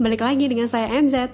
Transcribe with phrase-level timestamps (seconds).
[0.00, 1.28] balik lagi dengan saya NZ.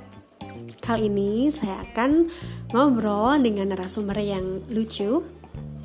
[0.83, 2.27] Kali ini saya akan
[2.75, 5.23] ngobrol dengan narasumber yang lucu,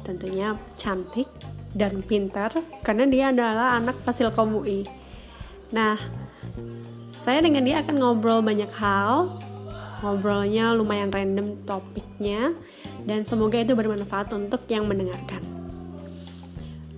[0.02, 1.30] tentunya cantik
[1.78, 2.50] dan pintar
[2.82, 4.90] karena dia adalah anak Fasilkom UI.
[5.70, 5.94] Nah,
[7.14, 9.38] saya dengan dia akan ngobrol banyak hal,
[10.02, 12.58] ngobrolnya lumayan random topiknya,
[13.06, 15.46] dan semoga itu bermanfaat untuk yang mendengarkan.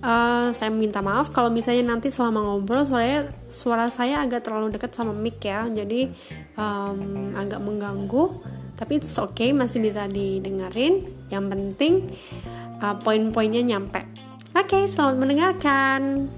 [0.00, 4.90] Uh, saya minta maaf kalau misalnya nanti selama ngobrol suaranya suara saya agak terlalu dekat
[4.90, 6.10] sama mic ya jadi
[6.58, 8.42] um, agak mengganggu
[8.74, 11.06] tapi it's okay masih bisa didengerin.
[11.30, 11.94] Yang penting
[12.82, 14.02] uh, poin-poinnya nyampe.
[14.54, 16.30] Oke okay, selamat mendengarkan.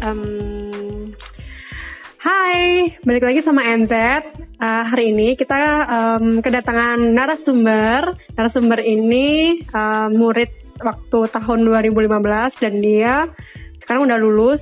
[0.00, 0.55] Um,
[2.26, 3.94] Hai, balik lagi sama NZ
[4.58, 8.18] uh, hari ini kita um, kedatangan narasumber.
[8.34, 10.50] Narasumber ini uh, murid
[10.82, 13.30] waktu tahun 2015 dan dia
[13.78, 14.58] sekarang udah lulus,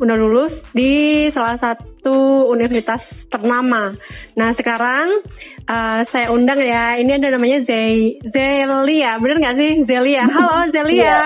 [0.00, 3.92] udah lulus di salah satu universitas ternama.
[4.40, 5.28] Nah sekarang
[5.68, 10.24] uh, saya undang ya, ini ada namanya Zay Zelia, bener nggak sih Zelia?
[10.24, 11.04] Halo Zelia.
[11.04, 11.20] Iya.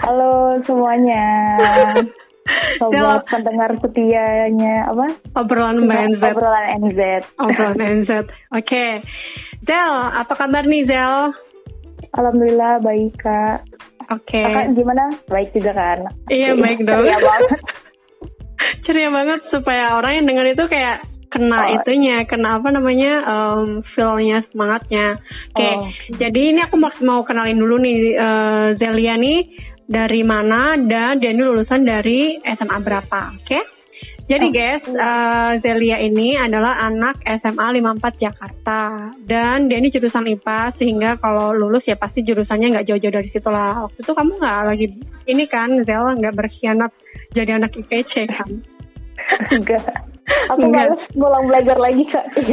[0.00, 1.28] Halo semuanya.
[2.78, 5.06] Sobat pendengar setianya apa?
[5.34, 6.22] Obrolan Mbak NZ.
[6.22, 7.00] Obrolan NZ.
[7.40, 8.10] Obrolan NZ.
[8.12, 8.26] Oke.
[8.62, 8.90] Okay.
[9.66, 11.34] Zel, apa kabar nih Zel?
[12.14, 13.66] Alhamdulillah baik kak.
[14.12, 14.38] Oke.
[14.38, 14.44] Okay.
[14.46, 15.04] Kakak gimana?
[15.26, 15.98] Baik juga kan?
[16.30, 17.02] Iya baik dong.
[17.02, 17.60] Ceria banget.
[18.86, 21.74] Ceria banget supaya orang yang dengar itu kayak kena oh.
[21.82, 25.18] itunya, kena apa namanya um, feelnya semangatnya.
[25.52, 25.74] Oke, okay.
[25.74, 25.84] oh.
[26.16, 29.42] jadi ini aku mau, mau kenalin dulu nih uh, Zelia nih
[29.86, 33.46] dari mana dan ini lulusan dari SMA berapa, oke?
[33.46, 33.62] Okay?
[34.26, 40.74] Jadi guys, uh, Zelia ini adalah anak SMA 54 Jakarta dan dia ini jurusan IPA
[40.82, 43.86] sehingga kalau lulus ya pasti jurusannya nggak jauh-jauh dari situ lah.
[43.86, 44.86] Waktu itu kamu nggak lagi
[45.30, 46.90] ini kan Zel nggak berkhianat
[47.38, 48.50] jadi anak IPC kan?
[49.54, 49.86] Enggak.
[50.26, 52.26] Aku harus ngulang belajar lagi kak.
[52.34, 52.50] Oke,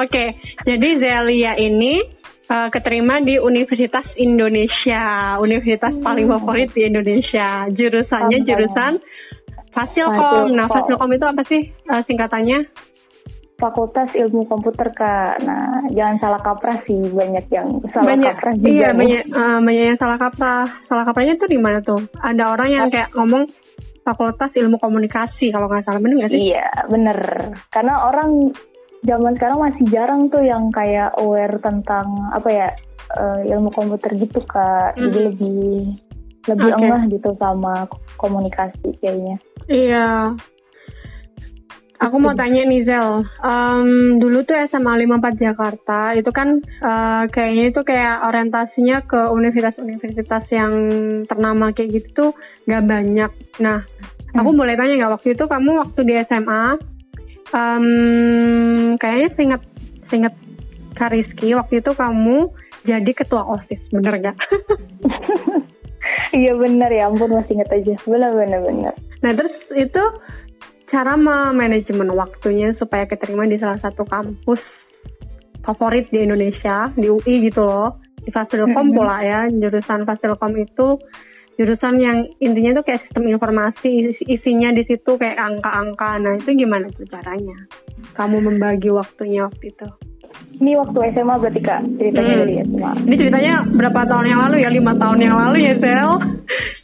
[0.00, 0.28] okay,
[0.64, 2.00] jadi Zelia ini
[2.50, 6.04] uh, keterima di Universitas Indonesia, universitas hmm.
[6.04, 7.68] paling favorit di Indonesia.
[7.70, 8.48] Jurusannya Sampai.
[8.48, 8.92] jurusan
[9.74, 10.54] Fasilkom.
[10.54, 12.68] Nah, Fasilkom itu apa sih uh, singkatannya?
[13.54, 15.38] Fakultas Ilmu Komputer kak.
[15.46, 18.70] Nah, jangan salah kaprah sih banyak yang salah banyak, kaprah juga.
[18.70, 20.66] Iya banyak uh, banyak yang salah kaprah.
[20.90, 22.02] Salah kaprahnya tuh di mana tuh?
[22.18, 23.46] Ada orang yang kayak ngomong
[24.04, 26.40] Fakultas Ilmu Komunikasi kalau nggak salah bener nggak sih?
[26.50, 27.18] Iya bener.
[27.70, 28.30] Karena orang
[29.04, 32.68] zaman sekarang masih jarang tuh yang kayak aware tentang apa ya
[33.14, 35.00] uh, ilmu komputer gitu kak mm.
[35.08, 35.64] jadi lebih
[36.44, 37.08] lebih okay.
[37.08, 37.88] gitu sama
[38.20, 39.36] komunikasi kayaknya
[39.68, 40.32] iya
[42.02, 47.70] Aku mau tanya nih Zel, um, dulu tuh SMA 54 Jakarta itu kan uh, kayaknya
[47.70, 50.72] itu kayak orientasinya ke universitas-universitas yang
[51.24, 52.30] ternama kayak gitu tuh
[52.66, 53.30] gak banyak.
[53.62, 54.36] Nah, hmm.
[54.36, 56.62] aku boleh tanya nggak waktu itu kamu waktu di SMA
[57.54, 59.62] um, kayaknya seingat
[60.10, 60.34] seingat
[60.94, 62.54] Kariski waktu itu kamu
[62.86, 64.36] jadi ketua osis bener gak?
[66.38, 68.94] iya bener ya ampun masih inget aja bener bener bener.
[69.22, 70.02] Nah terus itu
[70.90, 74.62] cara manajemen waktunya supaya keterima di salah satu kampus
[75.66, 78.96] favorit di Indonesia di UI gitu loh di Fasilkom mm -hmm.
[78.96, 81.00] pula ya jurusan Fasilkom itu
[81.54, 86.18] jurusan yang intinya tuh kayak sistem informasi isinya di situ kayak angka-angka.
[86.18, 87.58] Nah itu gimana tuh caranya?
[88.18, 89.88] Kamu membagi waktunya waktu itu?
[90.58, 92.42] Ini waktu SMA berarti kak ceritanya hmm.
[92.42, 94.70] dari SMA ini ceritanya berapa tahun yang lalu ya?
[94.70, 96.10] Lima tahun yang lalu ya Sel?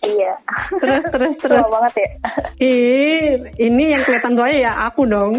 [0.01, 0.35] Iya.
[0.79, 1.59] Terus terus terus.
[1.59, 2.11] tua banget ya.
[2.63, 5.35] Ih, ini yang kelihatan tuanya ya aku dong.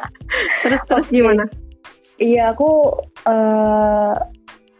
[0.62, 1.24] Terus terus okay.
[1.24, 1.44] gimana?
[2.20, 2.68] Iya aku
[3.24, 4.14] uh,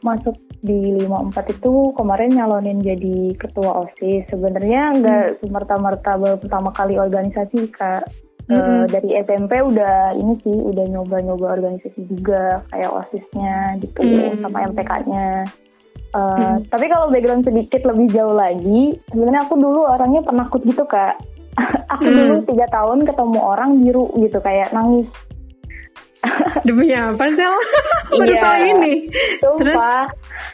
[0.04, 4.26] masuk di 54 itu kemarin nyalonin jadi ketua OSIS.
[4.30, 5.36] Sebenarnya nggak hmm.
[5.46, 8.02] semerta-merta baru pertama kali organisasi Kak.
[8.49, 8.64] Eh, hmm.
[8.64, 14.40] Uh, dari SMP udah ini sih udah nyoba-nyoba organisasi juga kayak OSISnya gitu hmm.
[14.40, 15.44] sama MPK-nya.
[16.10, 16.56] Uh, eh, hmm.
[16.72, 21.20] Tapi kalau background sedikit lebih jauh lagi, sebenarnya aku dulu orangnya penakut gitu kak.
[21.93, 22.16] aku hmm.
[22.16, 25.06] dulu tiga tahun ketemu orang biru gitu kayak nangis
[26.67, 27.47] Demi apa sih?
[28.19, 28.94] Baru iya, tahu ini.
[29.43, 30.05] Sumpah.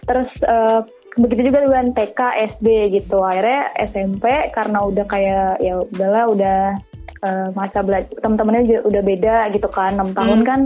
[0.05, 0.81] Terus, Terus uh,
[1.15, 2.21] begitu juga dengan TK,
[2.59, 2.69] SD
[3.01, 3.23] gitu.
[3.23, 6.61] Akhirnya SMP karena udah kayak ya udahlah udah
[7.25, 9.97] uh, masa belajar teman-temannya udah beda gitu kan.
[9.97, 10.49] 6 tahun hmm.
[10.49, 10.61] kan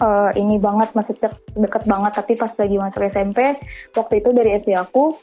[0.00, 3.38] uh, ini banget masih deket, deket banget tapi pas lagi masuk SMP
[3.94, 5.14] waktu itu dari SD aku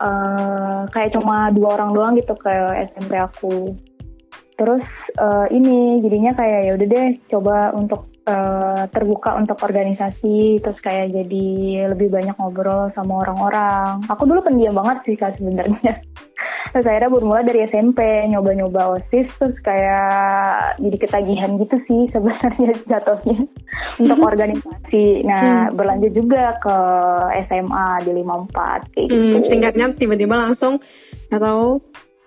[0.00, 2.52] uh, kayak cuma dua orang doang gitu ke
[2.94, 3.74] SMP aku
[4.54, 4.86] terus
[5.18, 11.12] uh, ini jadinya kayak ya udah deh coba untuk uh, terbuka untuk organisasi terus kayak
[11.12, 11.46] jadi
[11.92, 16.00] lebih banyak ngobrol sama orang-orang aku dulu pendiam banget sih kak sebenarnya
[16.72, 18.00] terus akhirnya bermula dari SMP
[18.32, 23.38] nyoba-nyoba osis terus kayak jadi ketagihan gitu sih sebenarnya jatuhnya
[24.02, 24.26] untuk mhm.
[24.26, 25.76] organisasi nah hmm.
[25.76, 26.76] berlanjut juga ke
[27.46, 30.80] SMA di 54 kayak hmm, gitu tingkatnya tiba-tiba langsung
[31.30, 31.78] atau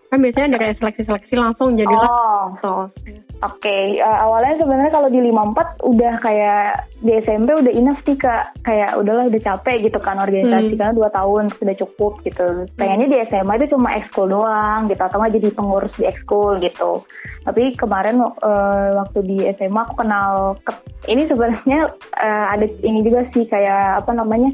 [0.07, 2.87] kan biasanya ada kayak seleksi-seleksi langsung jadi oh.
[3.37, 4.01] Oke, okay.
[4.01, 8.49] uh, eh, awalnya sebenarnya kalau di 54 udah kayak di SMP udah enough sih kak,
[8.65, 10.79] kayak udahlah udah capek gitu kan organisasi hmm.
[10.81, 12.65] karena dua tahun sudah cukup gitu.
[12.81, 17.05] Pengennya di SMA itu cuma ekskul doang gitu atau nggak jadi pengurus di ekskul gitu.
[17.45, 20.73] Tapi kemarin uh, waktu di SMA aku kenal ke,
[21.05, 24.49] ini sebenarnya uh, ada ini juga sih kayak apa namanya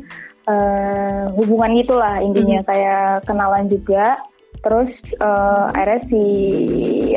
[0.52, 2.68] uh, hubungan gitulah intinya hmm.
[2.68, 4.20] kayak kenalan juga
[4.64, 4.90] terus
[5.20, 6.24] uh, akhirnya si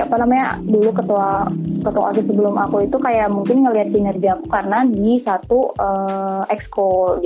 [0.02, 1.46] apa namanya dulu ketua
[1.86, 7.22] ketua osis sebelum aku itu kayak mungkin ngelihat kinerja aku karena di satu uh, exco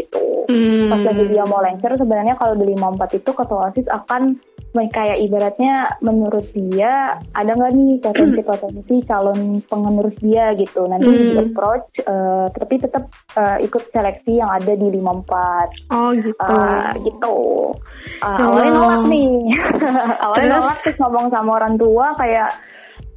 [0.48, 0.88] hmm.
[0.88, 4.38] pas lagi dia mau lengser sebenarnya kalau di 54 itu ketua osis akan
[4.70, 10.87] kayak ibaratnya menurut dia ada nggak nih potensi-potensi calon pengenurus dia gitu.
[10.87, 11.19] Nanti hmm.
[11.19, 16.38] di approach uh, tapi tetap uh, ikut seleksi yang ada di 54 oh gitu.
[16.38, 17.37] Uh, gitu.
[18.22, 19.32] Uh, awalnya nolak nih.
[20.25, 22.50] Awalnya nolak terus ngomong sama orang tua kayak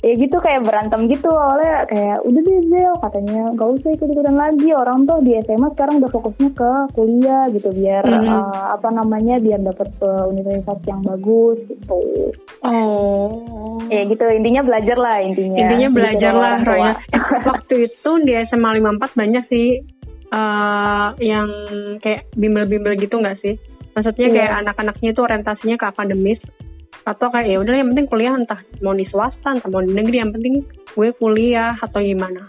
[0.03, 3.41] ya gitu kayak berantem gitu awalnya kayak udah deh Zel katanya.
[3.55, 4.69] Gak usah ikut ikutan lagi.
[4.75, 8.35] Orang tuh di SMA sekarang udah fokusnya ke kuliah gitu biar mm -hmm.
[8.35, 11.99] uh, apa namanya biar dapat uh, universitas yang bagus gitu.
[12.67, 13.79] Oh.
[13.87, 15.59] Ya gitu intinya belajar lah intinya.
[15.63, 16.93] Intinya gitu belajar lah Roya.
[17.49, 19.67] waktu itu di SMA 54 banyak sih
[20.35, 21.47] uh, yang
[22.03, 23.55] kayak bimbel-bimbel gitu nggak sih?
[23.95, 24.35] Maksudnya yeah.
[24.35, 26.43] kayak anak-anaknya itu orientasinya ke akademis
[27.03, 30.17] atau kayak ya udah yang penting kuliah entah mau di swasta entah mau di negeri
[30.21, 30.63] yang penting
[30.93, 32.47] gue kuliah atau gimana?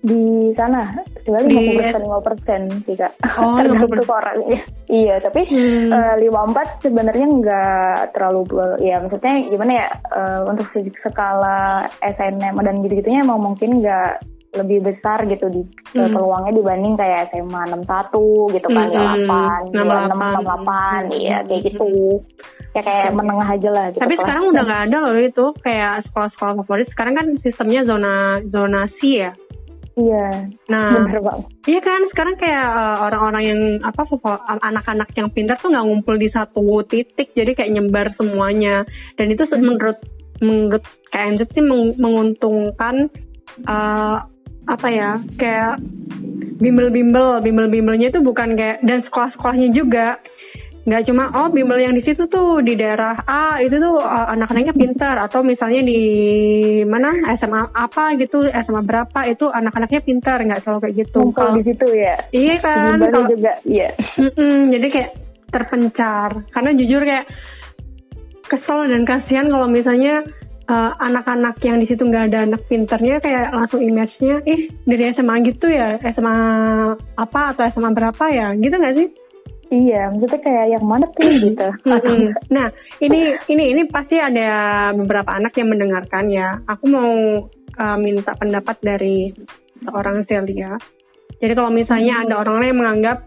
[0.00, 3.12] Di sana sebenarnya lima persen lima persen sih kak.
[3.36, 5.14] Oh, tergantung orangnya iya.
[5.20, 5.92] Tapi hmm.
[5.92, 8.42] uh, lima empat sebenarnya nggak terlalu
[8.80, 10.66] ya maksudnya gimana ya uh, untuk
[11.04, 15.62] skala SNM dan gitu gitunya emang mungkin nggak lebih besar gitu di
[15.94, 16.10] hmm.
[16.10, 19.74] peluangnya dibanding kayak SMA 61 gitu kan hmm.
[19.74, 22.18] 8 68 iya kayak gitu
[22.74, 26.52] ya kayak menengah aja lah gitu tapi sekarang udah nggak ada loh itu kayak sekolah-sekolah
[26.62, 29.32] favorit sekarang kan sistemnya zona zonasi ya
[29.98, 30.48] Iya.
[30.70, 31.44] Nah, bener banget.
[31.66, 34.06] Iya kan, sekarang kayak uh, orang-orang yang apa
[34.64, 38.86] anak-anak yang pintar tuh nggak ngumpul di satu titik, jadi kayak nyebar semuanya.
[39.18, 39.60] Dan itu hmm.
[39.60, 39.98] menurut
[40.40, 41.64] menurut KMZ sih
[42.00, 43.12] menguntungkan
[43.68, 44.24] uh,
[44.68, 45.10] apa ya
[45.40, 45.80] kayak
[46.60, 47.40] bimbel-bimbel.
[47.40, 50.20] Bimbel-bimbelnya itu bukan kayak dan sekolah-sekolahnya juga.
[50.80, 54.72] Nggak cuma oh bimbel yang di situ tuh di daerah A itu tuh uh, anak-anaknya
[54.72, 55.16] pintar.
[55.20, 56.00] Atau misalnya di
[56.88, 60.40] mana SMA apa gitu SMA berapa itu anak-anaknya pintar.
[60.40, 61.20] Nggak selalu kayak gitu.
[61.36, 62.16] Kalau di situ ya?
[62.32, 63.92] Iya kan kalau juga iya.
[64.72, 65.10] Jadi kayak
[65.52, 66.48] terpencar.
[66.48, 67.26] Karena jujur kayak
[68.50, 70.26] kesel dan kasihan kalau misalnya
[70.70, 75.34] uh, anak-anak yang di situ nggak ada anak pinternya kayak langsung image-nya ih dari SMA
[75.50, 76.38] gitu ya SMA
[77.18, 79.08] apa atau SMA berapa ya gitu nggak sih
[79.70, 81.68] Iya, maksudnya kayak yang mana tuh gitu.
[82.50, 82.66] nah,
[82.98, 86.58] ini ini ini pasti ada beberapa anak yang mendengarkan ya.
[86.66, 87.14] Aku mau
[87.78, 89.30] uh, minta pendapat dari
[89.86, 90.74] seorang Celia.
[91.38, 93.18] Jadi kalau misalnya ada orang lain yang menganggap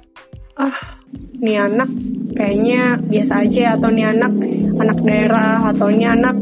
[0.60, 1.00] ah
[1.40, 1.90] nih anak
[2.36, 4.34] kayaknya biasa aja atau nih anak
[4.84, 6.36] anak daerah atau nih anak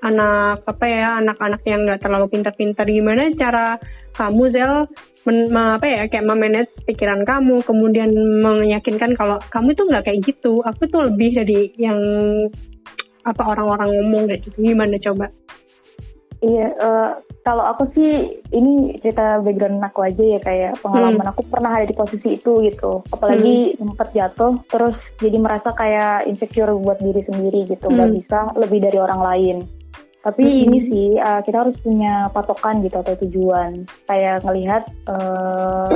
[0.00, 3.76] anak apa ya anak-anak yang nggak terlalu pintar-pintar gimana cara
[4.16, 4.74] kamu Zel
[5.28, 10.64] men, apa ya kayak memanage pikiran kamu kemudian meyakinkan kalau kamu itu nggak kayak gitu
[10.64, 12.00] aku tuh lebih dari yang
[13.28, 15.28] apa orang-orang ngomong kayak gitu gimana coba
[16.40, 21.32] Iya, uh, kalau aku sih ini cerita background aku aja ya kayak pengalaman hmm.
[21.36, 23.04] aku pernah ada di posisi itu gitu.
[23.12, 23.76] Apalagi hmm.
[23.76, 28.18] sempat jatuh terus jadi merasa kayak insecure buat diri sendiri gitu, nggak hmm.
[28.24, 29.56] bisa lebih dari orang lain.
[30.20, 30.62] Tapi hmm.
[30.68, 33.88] ini sih uh, kita harus punya patokan gitu atau tujuan.
[34.04, 35.88] Kayak ngelihat uh,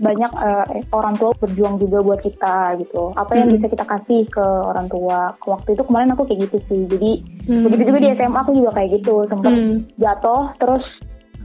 [0.00, 0.64] banyak uh,
[0.96, 3.12] orang tua berjuang juga buat kita gitu.
[3.12, 3.56] Apa yang hmm.
[3.60, 5.36] bisa kita kasih ke orang tua.
[5.44, 6.82] Waktu itu kemarin aku kayak gitu sih.
[6.88, 7.10] Jadi
[7.52, 7.62] hmm.
[7.68, 9.14] begitu juga di SMA aku juga kayak gitu.
[9.28, 9.76] Sempat hmm.
[10.00, 10.84] jatuh terus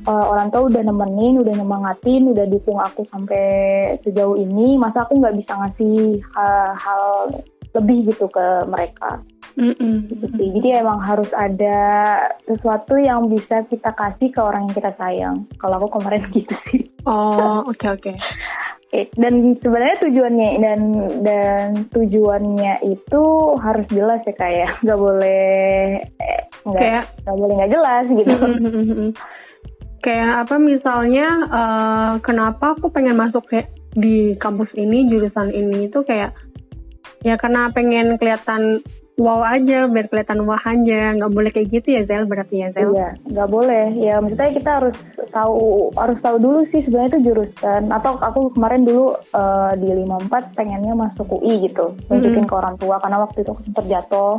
[0.08, 3.46] uh, orang tua udah nemenin, udah nyemangatin, udah dukung aku sampai
[4.08, 4.80] sejauh ini.
[4.80, 7.04] Masa aku nggak bisa ngasih hal, hal
[7.77, 9.22] lebih gitu ke mereka.
[9.57, 10.05] Mm-mm.
[10.05, 10.48] Gitu sih.
[10.62, 11.77] Jadi emang harus ada
[12.46, 15.36] sesuatu yang bisa kita kasih ke orang yang kita sayang.
[15.57, 16.86] Kalau aku kemarin gitu sih.
[17.10, 18.12] Oh, oke okay, oke.
[18.13, 18.15] Okay.
[19.19, 20.81] dan sebenarnya tujuannya dan
[21.19, 23.24] dan tujuannya itu
[23.60, 24.69] harus jelas ya kayak ya.
[24.84, 25.46] nggak boleh
[26.24, 28.34] eh, nggak nggak boleh nggak jelas gitu.
[29.98, 33.67] kayak apa misalnya uh, kenapa aku pengen masuk kayak
[33.98, 36.38] di kampus ini jurusan ini itu kayak
[37.25, 38.81] ya karena pengen kelihatan
[39.17, 41.17] wow aja biar kelihatan wah aja.
[41.17, 42.93] Nggak boleh kayak gitu ya Zel berarti ya Zel?
[42.93, 43.86] Iya nggak boleh.
[43.97, 44.95] Ya maksudnya kita harus
[45.33, 47.89] tahu harus tahu dulu sih sebenarnya itu jurusan.
[47.89, 52.50] Atau aku kemarin dulu uh, di 54 pengennya masuk UI gitu nunjukin hmm.
[52.50, 53.01] ke orang tua.
[53.01, 54.33] Karena waktu itu aku terjatuh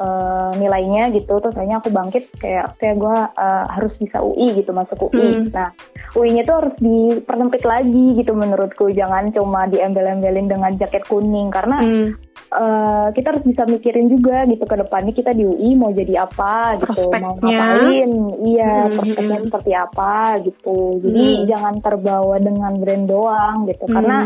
[0.00, 1.38] uh, nilainya gitu.
[1.40, 5.52] Terus akhirnya aku bangkit kayak kayak gue uh, harus bisa UI gitu masuk UI hmm.
[5.52, 5.70] nah
[6.16, 8.88] UI-nya tuh harus dipersempit lagi gitu menurutku.
[8.92, 11.52] Jangan cuma diembel-embelin dengan jaket kuning.
[11.52, 12.08] Karena hmm.
[12.56, 16.80] uh, kita harus bisa mikirin juga gitu ke depannya kita di UI mau jadi apa
[16.80, 17.12] gitu.
[17.20, 18.10] Mau ngapain?
[18.40, 18.92] Iya hmm.
[18.96, 20.78] prospeknya seperti apa gitu.
[21.04, 21.44] Jadi hmm.
[21.52, 23.84] jangan terbawa dengan brand doang gitu.
[23.84, 23.94] Hmm.
[23.94, 24.16] karena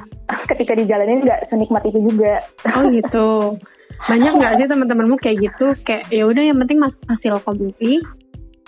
[0.54, 2.38] ketika dijalanin nggak senikmat itu juga.
[2.70, 3.28] Oh gitu
[4.02, 8.02] banyak nggak sih teman-temanmu kayak gitu kayak ya udah yang penting mas hasil komisi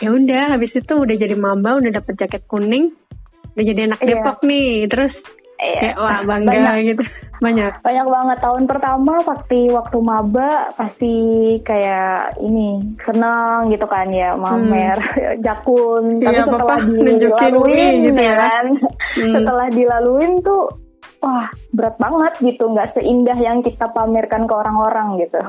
[0.03, 2.95] ya udah habis itu udah jadi mamba udah dapet jaket kuning
[3.55, 4.09] udah jadi anak yeah.
[4.19, 5.15] Depok nih terus
[5.55, 5.81] Iya.
[5.81, 7.05] Kayak wah bangga banyak, gitu.
[7.39, 7.73] Banyak.
[7.81, 11.15] Banyak banget tahun pertama pasti waktu maba pasti
[11.63, 15.41] kayak ini senang gitu kan ya mamer hmm.
[15.47, 18.67] jakun tapi iya, setelah dilaluin gitu ya kan
[19.23, 19.35] hmm.
[19.39, 20.84] setelah dilaluin tuh
[21.25, 25.41] wah berat banget gitu nggak seindah yang kita pamerkan ke orang-orang gitu.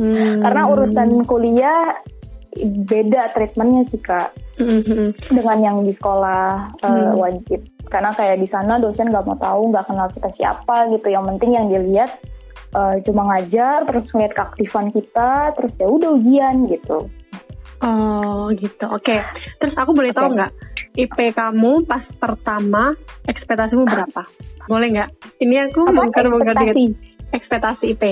[0.00, 0.40] Hmm.
[0.40, 1.92] Karena urusan kuliah
[2.88, 5.08] beda treatmentnya sih kak mm -hmm.
[5.30, 9.86] dengan yang di sekolah uh, wajib karena kayak di sana dosen nggak mau tahu nggak
[9.86, 12.10] kenal kita siapa gitu yang penting yang dilihat
[12.74, 17.06] uh, cuma ngajar terus ngeliat keaktifan kita terus ya udah ujian gitu
[17.86, 19.22] oh gitu oke okay.
[19.62, 20.18] terus aku boleh okay.
[20.18, 20.52] tahu nggak
[20.98, 22.94] IP kamu pas pertama
[23.26, 24.22] ekspektasimu berapa?
[24.66, 25.10] Boleh nggak?
[25.38, 26.98] Ini aku bongkar-bongkar dikit.
[27.30, 27.94] Ekspektasi.
[27.94, 28.04] IP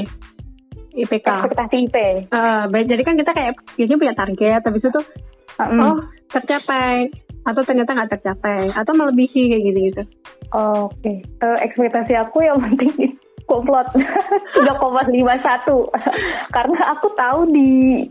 [0.98, 1.96] IPK ekspektasi IP
[2.34, 5.00] uh, jadi kan kita kayak biasanya punya target habis itu
[5.62, 5.78] mm.
[5.78, 7.06] oh tercapai
[7.46, 10.02] atau ternyata nggak tercapai atau melebihi kayak gitu gitu
[10.58, 11.22] oke okay.
[11.38, 13.14] uh, ekspektasi aku yang penting
[13.48, 13.88] komplot.
[13.96, 15.08] 3,51
[16.54, 18.04] karena aku tahu di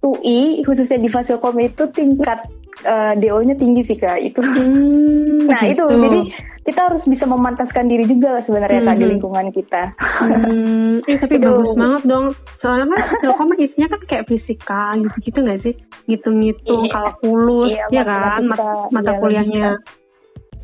[0.00, 2.48] UI khususnya di Fasilkom itu tingkat
[2.86, 5.84] uh, DO-nya tinggi sih kak itu hmm, nah gitu.
[5.90, 6.20] itu jadi
[6.66, 8.88] kita harus bisa memantaskan diri juga sebenarnya hmm.
[8.90, 9.12] kak di hmm.
[9.14, 9.82] lingkungan kita.
[9.94, 11.46] Hmm, eh, tapi itu.
[11.46, 12.26] bagus banget dong.
[12.58, 15.74] Soalnya kan Telkom isinya kan kayak fisika gitu-gitu nggak sih?
[16.10, 16.92] Ngitung-ngitung iya.
[16.92, 18.50] kalkulus, iya, ya kan?
[18.50, 19.66] Mata, mata iya, kuliahnya.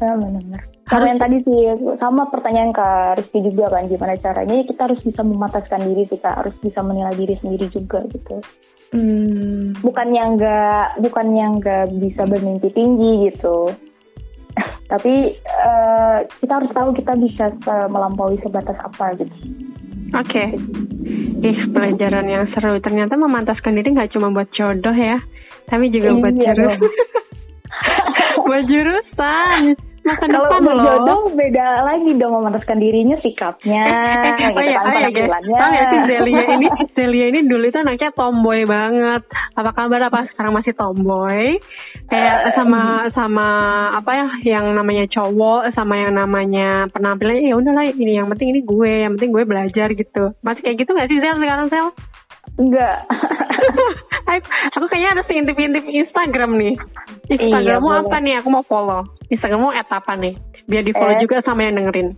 [0.03, 0.72] Ya, benar-benar.
[0.83, 1.61] Sama yang tadi sih,
[2.03, 6.19] sama pertanyaan Kak Rizky juga kan, gimana caranya ya kita harus bisa memantaskan diri sih
[6.19, 8.43] Kak, harus bisa menilai diri sendiri juga gitu.
[8.93, 9.73] Hmm.
[9.79, 11.53] Bukan yang nggak, bukan yang
[11.97, 13.71] bisa bermimpi tinggi gitu,
[14.93, 17.55] tapi uh, kita harus tahu kita bisa
[17.87, 19.37] melampaui sebatas apa gitu.
[20.13, 20.49] Oke, okay.
[21.41, 22.77] Ih, pelajaran yang seru.
[22.85, 25.23] Ternyata memantaskan diri nggak cuma buat jodoh ya,
[25.71, 26.79] tapi juga iya, buat jurusan.
[28.51, 30.77] buat jurusan masa Kalau depan loh.
[30.83, 35.09] Kalau beda lagi dong memantaskan dirinya sikapnya, eh, eh, gitu oh iya, kan, oh iya,
[35.09, 35.59] penampilannya.
[35.59, 39.23] Tahu ya sih Zelia ini, Zelia ini dulu itu anaknya tomboy banget.
[39.55, 41.59] Apa kabar apa sekarang masih tomboy?
[42.11, 42.83] Kayak uh, sama
[43.15, 43.49] sama
[43.95, 44.29] apa ya
[44.59, 49.13] yang namanya cowok sama yang namanya penampilannya ya udahlah ini yang penting ini gue, yang
[49.17, 50.35] penting gue belajar gitu.
[50.43, 51.89] Masih kayak gitu nggak sih Zel sekarang Zel?
[52.61, 53.09] Enggak.
[54.77, 56.75] aku kayaknya harus intip-intip Instagram nih.
[57.33, 58.35] Instagrammu iya, apa nih?
[58.43, 59.03] Aku mau follow.
[59.33, 60.37] Instagrammu at apa nih?
[60.69, 62.09] Biar di follow juga sama yang dengerin.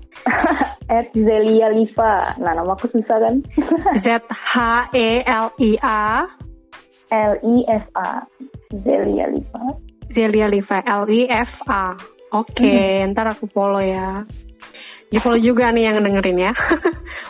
[0.96, 2.34] at Zelia Liva.
[2.42, 3.34] Nah, nama aku susah kan?
[4.04, 4.54] Z H
[4.92, 6.26] E L I A
[7.14, 8.10] L I F A.
[8.82, 9.64] Zelia Liva.
[10.12, 11.94] Zelia Liva L I F A.
[12.34, 13.14] Oke, okay, hmm.
[13.14, 14.26] ntar aku follow ya.
[15.06, 16.52] Di follow juga nih yang dengerin ya.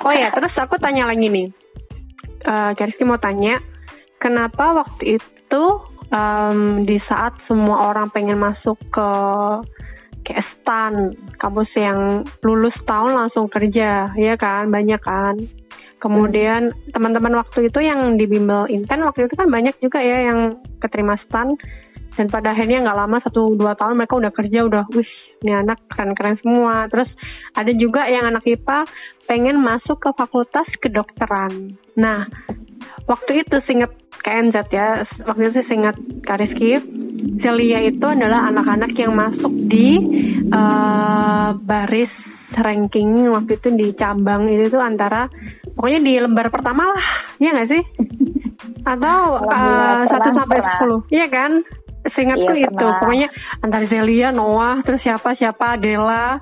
[0.09, 1.53] oh ya, terus aku tanya lagi nih
[2.45, 3.61] uh, mau tanya,
[4.21, 5.63] kenapa waktu itu
[6.13, 9.11] um, di saat semua orang pengen masuk ke
[10.25, 15.37] kayak stan kampus yang lulus tahun langsung kerja, ya kan, banyak kan.
[16.01, 20.53] Kemudian teman-teman waktu itu yang di bimbel inten waktu itu kan banyak juga ya yang
[20.81, 21.57] keterima stan
[22.15, 25.11] dan pada akhirnya nggak lama satu dua tahun mereka udah kerja udah wis
[25.43, 26.87] ini anak keren keren semua.
[26.89, 27.11] Terus
[27.53, 28.87] ada juga yang anak IPA
[29.27, 31.75] pengen masuk ke fakultas kedokteran.
[31.99, 32.31] Nah
[33.11, 33.93] waktu itu singet
[34.25, 36.81] KNZ ya waktu itu singet Kariski
[37.45, 40.01] Celia itu adalah anak-anak yang masuk di
[40.49, 42.13] uh, baris
[42.55, 44.49] ranking waktu itu di cabang.
[44.49, 45.29] Itu tuh antara
[45.75, 47.05] pokoknya di lembar pertama lah
[47.43, 47.83] ya nggak sih?
[48.87, 51.01] Atau uh, satu sampai sepuluh.
[51.13, 51.53] Iya kan
[52.13, 53.01] seingatku iya, itu pernah.
[53.01, 53.29] pokoknya
[53.65, 56.37] antara Zelia Noah terus siapa siapa Dela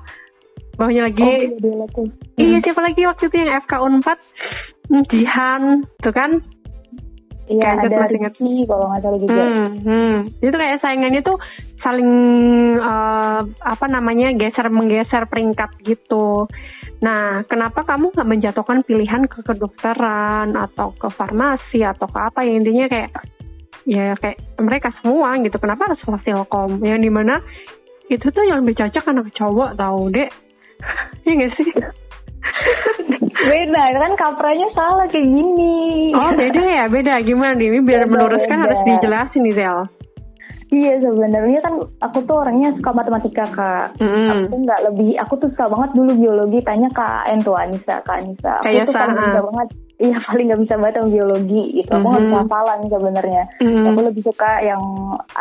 [0.75, 2.07] bawahnya lagi oh, iya, tuh.
[2.35, 5.61] iya siapa lagi waktu itu yang FK 4 Jihan
[6.01, 6.31] tuh kan
[7.43, 8.33] Iya Kayak ada masih ingat.
[8.39, 9.43] Rizky kalau nggak salah juga.
[9.43, 10.13] Hmm, hmm.
[10.39, 11.37] Itu kayak saingannya tuh
[11.83, 12.11] saling
[12.79, 16.47] eh, apa namanya geser menggeser peringkat gitu.
[17.03, 22.55] Nah, kenapa kamu nggak menjatuhkan pilihan ke kedokteran atau ke farmasi atau ke apa ya
[22.55, 23.11] intinya kayak
[23.83, 25.55] ya kayak mereka semua gitu.
[25.59, 26.79] Kenapa harus fasilkom?
[26.83, 27.35] Yang di mana
[28.07, 30.29] itu tuh yang lebih cocok anak cowok tahu dek.
[31.23, 31.71] Iya gak sih?
[33.47, 36.11] Beda kan kapranya salah kayak gini.
[36.11, 37.23] Oh beda ya, beda.
[37.23, 37.71] Gimana nih?
[37.71, 38.63] Ini biar Beda, meluruskan beda.
[38.67, 39.79] harus dijelasin nih Zel.
[40.73, 43.87] Iya sebenarnya kan aku tuh orangnya suka matematika kak.
[44.01, 44.49] Mm-mm.
[44.49, 46.59] Aku nggak lebih, aku tuh suka banget dulu biologi.
[46.65, 48.53] Tanya kak En tuh Anissa, kak Anissa.
[48.59, 49.67] Aku Kayak tuh bisa banget.
[50.01, 51.89] Iya paling nggak bisa banget sama biologi gitu.
[51.93, 52.41] Aku nggak bisa Mhm.
[52.43, 53.43] hafalan sebenarnya.
[53.61, 53.85] Mm.
[53.93, 54.81] Aku lebih suka yang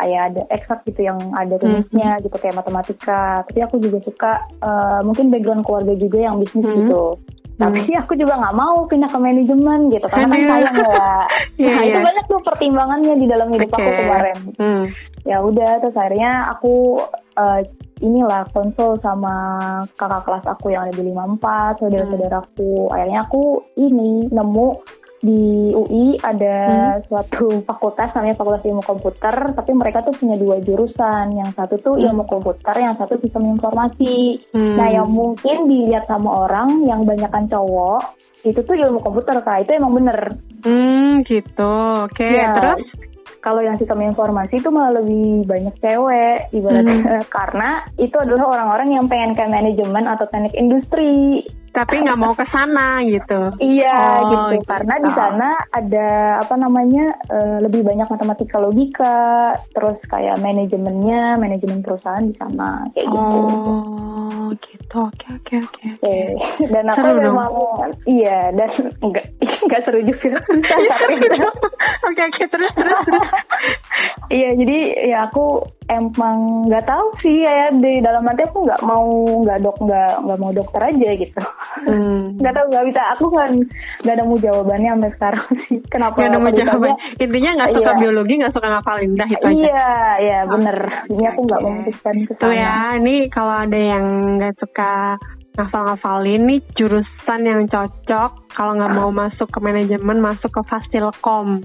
[0.05, 2.23] ya ada eksak gitu, yang ada rumusnya Mhm.
[2.29, 3.43] gitu kayak matematika.
[3.49, 6.77] Tapi aku juga suka eh, mungkin background keluarga juga yang bisnis Mhm.
[6.85, 7.03] gitu.
[7.63, 10.87] Tapi aku juga nggak mau pindah ke manajemen gitu karena kan sayang ya.
[11.63, 12.07] Iya, nah itu iya.
[12.07, 13.99] banyak tuh pertimbangannya di dalam hidup aku Oke.
[14.03, 14.85] kemarin Hmm.
[15.23, 16.99] ya udah terus akhirnya aku
[17.39, 17.61] eh,
[18.03, 19.35] inilah konsul sama
[19.95, 24.69] kakak kelas aku yang ada di 54 saudara-saudaraku akhirnya aku ini nemu
[25.23, 31.31] di UI ada suatu fakultas namanya Fakultas Ilmu Komputer tapi mereka tuh punya dua jurusan.
[31.39, 34.43] Yang satu tuh ilmu komputer yang satu sistem informasi.
[34.51, 34.75] Hmm.
[34.75, 39.63] nah yang mungkin dilihat sama orang yang banyakan cowok itu tuh ilmu komputer kak.
[39.63, 40.19] Itu emang bener.
[40.67, 41.75] Hmm, gitu.
[42.11, 42.83] Oke, Ya, terus?
[43.39, 47.23] kalau yang sistem informasi itu malah lebih banyak cewek ibaratnya.
[47.37, 52.45] Karena itu adalah orang-orang yang pengen ke manajemen atau teknik industri Tapi nggak mau ke
[52.47, 53.49] sana gitu.
[53.59, 54.69] iya Oh, gitu gitu.
[54.69, 59.19] karena di sana ada apa namanya eh, lebih banyak matematika logika
[59.71, 65.01] terus kayak manajemennya manajemen perusahaan di sana kayak gitu Oh, gitu.
[65.01, 65.87] Oke, oke, oke.
[65.97, 66.17] Oke.
[66.73, 67.25] dan aku Seru dong.
[67.33, 67.49] memang
[68.05, 68.69] iya dan
[69.05, 70.37] enggak enggak seru juga
[72.03, 73.29] Oke, oke, terus, terus, terus.
[74.29, 79.07] Iya jadi ya aku emang nggak tahu sih ya di dalam hati aku nggak mau
[79.41, 81.43] nggak dok nggak nggak mau dokter aja gitu
[81.83, 82.37] Hmm.
[82.41, 83.49] nggak tahu nggak bisa aku nggak
[84.03, 86.93] nggak nemu jawabannya sampai sekarang sih kenapa Gak nemu jawaban.
[87.17, 87.99] Intinya nggak suka Iya.
[87.99, 89.11] biologi, nggak suka ngafalin.
[89.13, 89.55] Dah itu aja.
[89.57, 90.77] iya iya bener
[91.09, 91.67] ini aku nggak Oke.
[91.67, 94.05] memutuskan ke Tuh sana ya, ini kalau ada yang
[94.37, 94.93] nggak suka
[95.53, 101.61] ngafal-ngafalin nih jurusan yang cocok kalau nggak mau masuk ke manajemen masuk ke fasilkom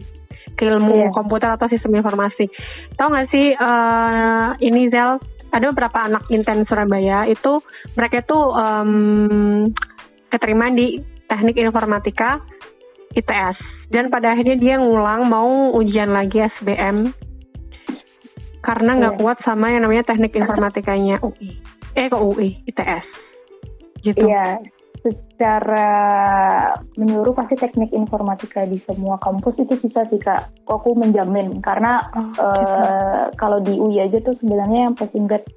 [0.58, 1.14] ilmu Iya.
[1.14, 2.50] komputer atau sistem informasi.
[2.94, 5.22] Tahu nggak sih eh, ini Zel?
[5.48, 7.64] Ada beberapa anak inten Surabaya itu
[7.96, 8.92] mereka itu em,
[10.28, 12.44] keterima di teknik informatika
[13.16, 13.56] ITS
[13.88, 17.08] dan pada akhirnya dia ngulang mau ujian lagi SBM
[18.60, 19.20] karena nggak Iya.
[19.24, 21.56] kuat sama yang namanya teknik informatikanya UI
[21.96, 23.06] eh ke UI ITS
[24.04, 24.28] gitu.
[24.28, 24.60] Iya,
[25.02, 25.90] secara
[26.98, 30.50] menyeluruh pasti teknik informatika di semua kampus itu susah sih kak.
[30.66, 35.48] Aku menjamin karena Oh, eh, kalau di UI aja tuh sebenarnya yang passing grade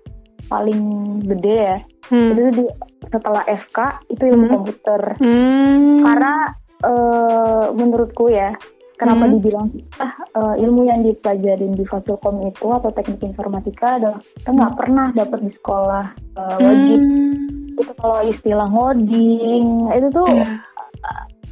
[0.48, 0.80] paling
[1.24, 1.78] gede ya.
[2.10, 2.34] Hmm.
[2.34, 2.64] Itu di,
[3.08, 3.78] setelah FK
[4.10, 4.54] itu ilmu Hmm.
[4.60, 5.02] komputer.
[5.20, 6.00] Hmm.
[6.02, 6.34] Karena
[6.80, 8.56] eh, menurutku ya,
[9.00, 9.32] kenapa Hmm.
[9.40, 14.74] dibilang ah eh, ilmu yang dipelajarin di Fasilkom itu atau teknik informatika adalah kita nggak
[14.76, 16.04] pernah dapat di sekolah
[16.36, 17.80] eh, wajib Hmm.
[17.80, 20.48] itu kalau istilah ngoding itu tuh Iya.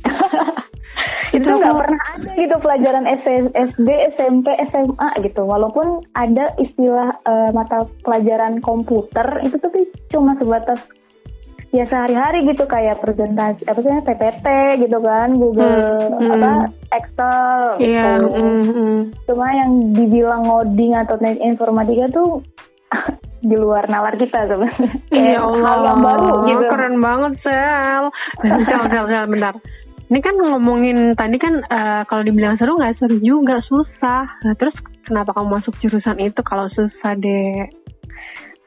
[1.36, 7.88] itu nggak pernah ada gitu pelajaran SD SMP SMA gitu walaupun ada istilah eh, mata
[8.04, 9.70] pelajaran komputer itu tuh
[10.12, 10.84] cuma sebatas
[11.68, 14.46] ya sehari-hari gitu kayak presentasi apa sih PPT
[14.88, 16.32] gitu kan Google Hmm, hmm.
[16.40, 16.52] apa
[16.96, 18.04] Excel Iya.
[18.24, 18.98] gitu hmm, hmm.
[19.28, 22.40] cuma yang dibilang ngoding atau teknik informatika tuh
[23.48, 28.04] di luar nalar kita sebenarnya Ya Allah, hal yang baru gitu keren banget Sel.
[28.68, 29.54] Sel, Sel, Sel, bentar.
[30.08, 34.24] Ini kan ngomongin tadi kan eh, kalau dibilang seru nggak seru juga susah.
[34.24, 34.72] Nah, terus
[35.04, 37.68] kenapa kamu masuk jurusan itu kalau susah deh?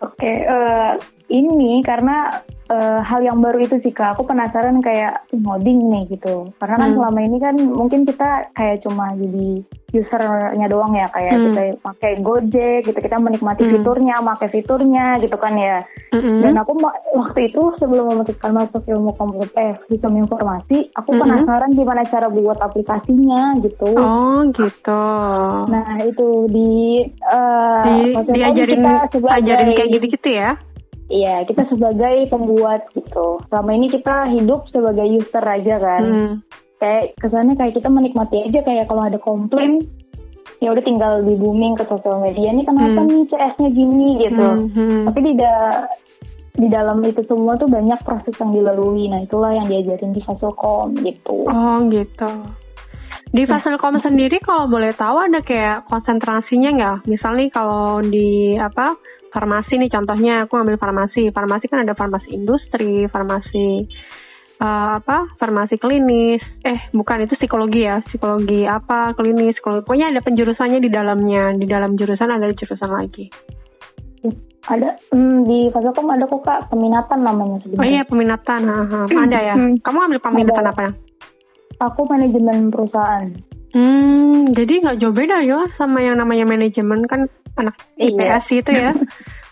[0.06, 0.92] Oke, eh,
[1.32, 4.16] ini karena eh, hal yang baru itu sih kak.
[4.16, 6.56] Aku penasaran kayak "Ih, ngoding nih gitu.
[6.56, 6.98] Karena kan Hmm.
[7.04, 9.60] selama ini kan mungkin kita kayak cuma jadi
[9.92, 11.46] usernya doang ya, kayak Hmm.
[11.52, 13.76] kita pakai Gojek gitu, kita menikmati Hmm.
[13.76, 15.84] fiturnya, pakai fiturnya gitu kan ya.
[16.16, 16.40] Mm-mm.
[16.40, 16.72] Dan aku
[17.12, 21.22] waktu itu sebelum memutuskan masuk ilmu komputer, eh sistem informasi, aku Mm-mm.
[21.28, 23.92] penasaran gimana cara buat aplikasinya gitu.
[24.00, 25.04] Oh gitu.
[25.68, 28.94] Nah itu di, eh, Di, maksudnya diajarin kita
[29.28, 30.56] ajarin kayak gitu-gitu ya?
[31.12, 33.44] Iya, kita sebagai pembuat gitu.
[33.52, 36.04] Selama ini kita hidup sebagai user aja kan.
[36.08, 36.34] Hmm.
[36.80, 39.84] Kayak kesannya kayak kita menikmati aja kayak kalau ada komplain
[40.62, 43.10] ya udah tinggal di booming ke sosial media nih kenapa Hmm.
[43.12, 44.48] nih CS-nya gini gitu.
[44.48, 45.04] Hmm, hmm.
[45.10, 45.90] Tapi di da-
[46.52, 49.08] di dalam itu semua tuh banyak proses yang dilalui.
[49.08, 51.48] Nah, itulah yang diajarin di Fasilkom gitu.
[51.48, 52.30] Oh gitu.
[53.32, 56.98] Di Fasilkom sendiri kalau boleh tahu ada kayak konsentrasinya nggak?
[57.08, 58.92] Misalnya kalau di apa
[59.32, 61.32] farmasi nih contohnya aku ambil farmasi.
[61.32, 63.88] Farmasi kan ada farmasi industri, farmasi
[64.62, 65.32] uh, apa?
[65.40, 66.44] Farmasi klinis.
[66.62, 68.04] Eh, bukan itu psikologi ya.
[68.06, 69.16] Psikologi apa?
[69.18, 69.88] Klinis, psikologi.
[69.88, 71.56] Pokoknya ada penjurusannya di dalamnya.
[71.56, 73.32] Di dalam jurusan ada jurusan lagi.
[74.62, 77.82] Ada hmm, di Fasilkom ada kok Kak peminatan namanya sebenarnya.
[77.82, 78.62] Oh iya, peminatan.
[78.70, 79.00] Ha, ha.
[79.10, 79.56] Ada ya.
[79.82, 80.70] Kamu ambil peminatan Ada.
[80.70, 80.92] apa ya?
[81.82, 83.26] Aku manajemen perusahaan.
[83.72, 88.12] Hmm, jadi nggak jauh beda ya sama yang namanya manajemen kan anak Iya.
[88.40, 88.92] IPS itu ya.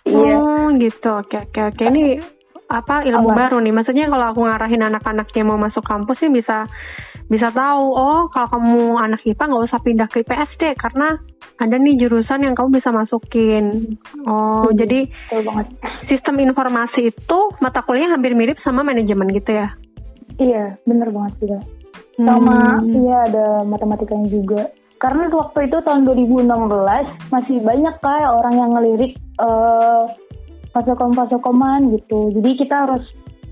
[0.10, 0.41] Iya.
[0.41, 1.10] Oh, gitu.
[1.12, 1.84] Oke, oke, oke.
[1.86, 2.17] Ini
[2.65, 3.38] apa ilmu Apa?
[3.45, 3.75] baru nih?
[3.75, 6.65] Maksudnya kalau aku ngarahin anak-anak yang mau masuk kampus sih bisa
[7.29, 7.93] bisa tahu.
[7.93, 11.13] Oh, kalau kamu anak IPA nggak usah pindah ke IPS deh, karena
[11.55, 13.95] ada nih jurusan yang kamu bisa masukin.
[14.25, 14.73] Oh, Hmm.
[14.73, 15.05] jadi
[16.10, 19.77] sistem informasi itu mata kuliahnya hampir mirip sama manajemen gitu ya?
[20.41, 21.60] Iya, bener banget juga.
[22.19, 22.91] Sama Hmm.
[22.91, 24.62] iya ada matematikanya juga.
[24.99, 30.03] Karena waktu itu tahun 2016 masih banyak kayak orang yang ngelirik eh
[30.69, 32.29] fasilkom-fasilkoman gitu.
[32.36, 33.03] Jadi kita harus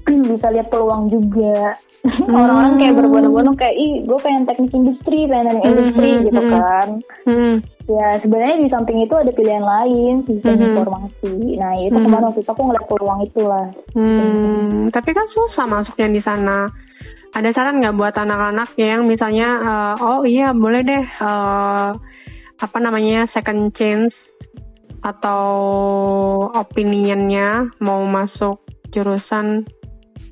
[0.32, 1.76] bisa lihat peluang juga.
[2.08, 6.52] Orang-orang kayak berbondong-bondong kayak ih gue pengen teknik industri, pengen Hmm, industri hmm, gitu hmm.
[6.54, 6.88] kan.
[7.26, 7.56] Hmm.
[7.88, 10.66] Ya sebenarnya di samping itu ada pilihan lain sistem Mhm.
[10.72, 11.36] informasi.
[11.56, 12.04] Nah itu Mhm.
[12.04, 13.68] kemarin waktu itu aku ngeliat peluang itulah.
[13.96, 16.68] Hmm, tapi kan susah masuknya di sana.
[17.38, 21.90] Ada saran nggak buat anak-anak yang misalnya, eh, oh iya boleh deh, eh,
[22.58, 24.18] apa namanya second chance
[25.06, 25.46] atau
[26.58, 29.70] opinionnya mau masuk jurusan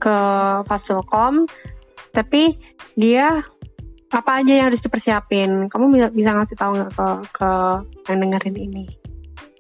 [0.02, 0.18] ke
[0.66, 1.46] Fasilkom,
[2.10, 2.58] tapi
[2.98, 3.46] dia
[4.10, 5.70] apa aja yang harus dipersiapin?
[5.70, 7.52] Kamu bisa bisa ngasih tahu nggak ke ke
[8.10, 8.84] yang dengerin ini?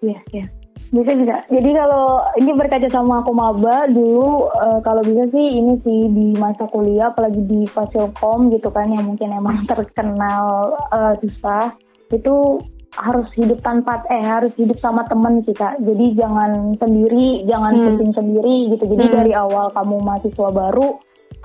[0.01, 0.45] Iya, iya.
[0.91, 1.35] Bisa bisa.
[1.49, 6.27] Jadi kalau ini berkaca sama aku maba dulu eh, kalau bisa sih ini sih di
[6.39, 11.75] masa kuliah apalagi di Fasilkom gitu kan yang mungkin emang terkenal eh, susah
[12.13, 12.63] itu
[12.95, 15.83] harus hidup tanpa eh harus hidup sama temen sih kak.
[15.83, 17.85] Jadi jangan sendiri, jangan Hmm.
[17.91, 18.83] pusing sendiri gitu.
[18.87, 19.15] Jadi Hmm.
[19.19, 20.95] dari awal kamu mahasiswa baru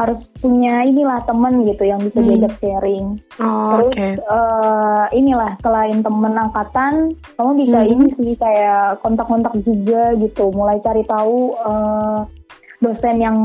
[0.00, 2.28] harus punya inilah temen gitu yang bisa Hmm.
[2.32, 3.06] diajak sharing.
[3.36, 4.08] Oh, Terus Oke.
[4.16, 7.90] eh, inilah selain temen angkatan, kamu bisa Mhm.
[7.92, 12.18] ini sih kayak kontak-kontak juga gitu, mulai cari tahu eh,
[12.80, 13.36] dosen yang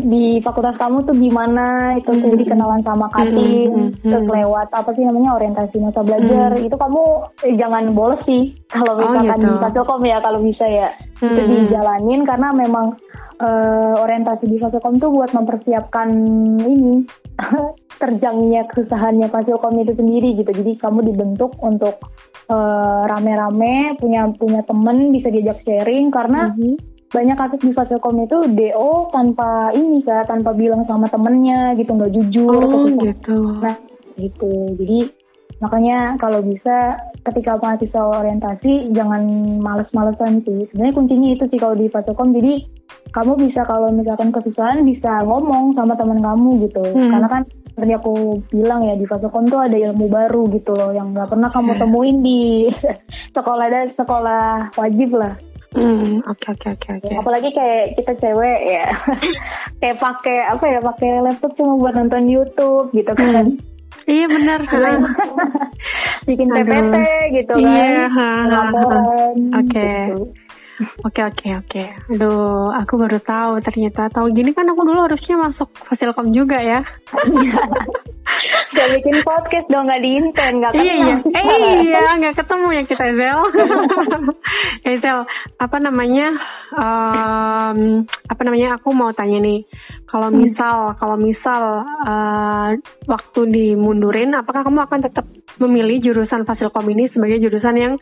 [0.00, 2.32] di fakultas kamu tuh gimana, itu tuh Mhm.
[2.32, 4.34] jadi kenalan sama katin, Mhm, mhm, terus mhm.
[4.40, 6.64] lewat apa sih namanya orientasi masa belajar, Mhm.
[6.64, 7.02] itu kamu
[7.44, 9.48] eh, jangan bolos sih kalau Oh, misalkan gitu.
[9.52, 10.88] di Fasilkom ya kalau bisa ya
[11.20, 11.48] itu Mhm.
[11.68, 12.96] dijalanin karena memang
[13.38, 16.10] eh, orientasi di Fasilkom tuh buat mempersiapkan
[16.58, 17.06] ini
[18.02, 20.50] terjangnya kesusahannya Fasilkom itu sendiri gitu.
[20.50, 22.02] Jadi kamu dibentuk untuk
[22.50, 26.97] eh, rame-rame punya punya temen bisa diajak sharing karena Mhm.
[27.08, 32.12] Banyak kasus di Fasilkom itu DO tanpa ini kan tanpa bilang sama temennya gitu nggak
[32.12, 33.38] jujur Oh susah gitu.
[33.64, 33.76] Nah,
[34.20, 34.52] gitu.
[34.76, 34.98] Jadi
[35.58, 39.24] makanya kalau bisa ketika mahasiswa orientasi jangan
[39.58, 40.68] males-malesan sih.
[40.70, 42.36] Sebenarnya kuncinya itu sih kalau di Fasilkom.
[42.36, 42.52] Jadi
[43.08, 46.84] kamu bisa kalau misalkan kesusahan bisa ngomong sama teman kamu gitu.
[46.84, 47.08] Hmm.
[47.08, 47.42] Karena kan
[47.72, 51.48] seperti aku bilang ya di Fasilkom tuh ada ilmu baru gitu loh yang nggak pernah
[51.48, 51.80] kamu Oke.
[51.80, 52.40] temuin di
[53.36, 55.38] sekolah dan sekolah wajib lah.
[55.68, 57.12] Hmm, oke oke oke oke.
[57.12, 58.88] Apalagi kayak kita cewek ya.
[59.84, 63.52] kayak pakai apa ya pakai laptop cuma buat nonton YouTube gitu kan.
[64.08, 64.60] Iya benar.
[66.28, 66.48] bikin.
[66.48, 66.96] PPT
[67.36, 68.52] gitu kan Iya, ha, ha, ha.
[68.72, 69.88] laporan Oke.
[70.08, 70.32] gitu.
[70.78, 71.82] Oke oke oke.
[72.14, 74.06] Aduh, aku baru tahu ternyata.
[74.08, 76.80] Tahu gini kan aku dulu harusnya masuk Fasilkom juga ya.
[78.70, 81.16] Gak bikin podcast dong nggak diinten nggak iya iya.
[81.18, 81.34] kenal.
[81.34, 83.40] Eh iya, nggak ketemu ya kita Zel.
[84.86, 85.18] eh Zel,
[85.58, 86.26] apa namanya?
[86.78, 88.78] em, apa namanya?
[88.78, 89.66] Aku mau tanya nih.
[90.06, 90.40] Kalau Hmm.
[90.46, 91.62] misal, kalau misal
[92.06, 92.68] eh,
[93.04, 95.26] waktu dimundurin, apakah kamu akan tetap
[95.58, 97.94] memilih jurusan Fasilkom ini sebagai jurusan yang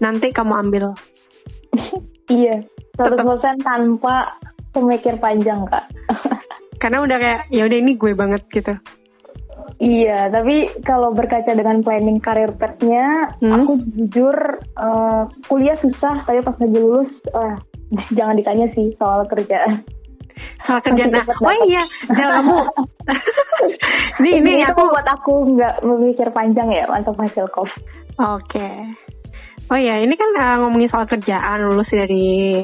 [0.00, 0.84] nanti kamu ambil?
[2.28, 2.62] iya
[2.94, 3.18] 100%
[3.60, 4.36] tanpa
[4.70, 5.86] pemikir panjang kak
[6.82, 8.74] Karena udah kayak ya udah ini gue banget gitu.
[9.78, 13.62] iya tapi kalau berkaca dengan planning karir petnya Hmm.
[13.62, 17.54] aku jujur eh, kuliah susah tapi pas lagi lulus ah,
[18.16, 19.82] jangan ditanya sih soal kerjaan
[20.62, 21.10] Soal kerjaan.
[21.10, 22.58] Nah, oh iya, Zel kamu.
[24.22, 27.66] ini ini aku buat aku nggak memikir panjang ya untuk hasil kof
[28.18, 28.66] Oke.
[29.72, 32.60] Oh ya, ini kan uh, ngomongin soal kerjaan lulus dari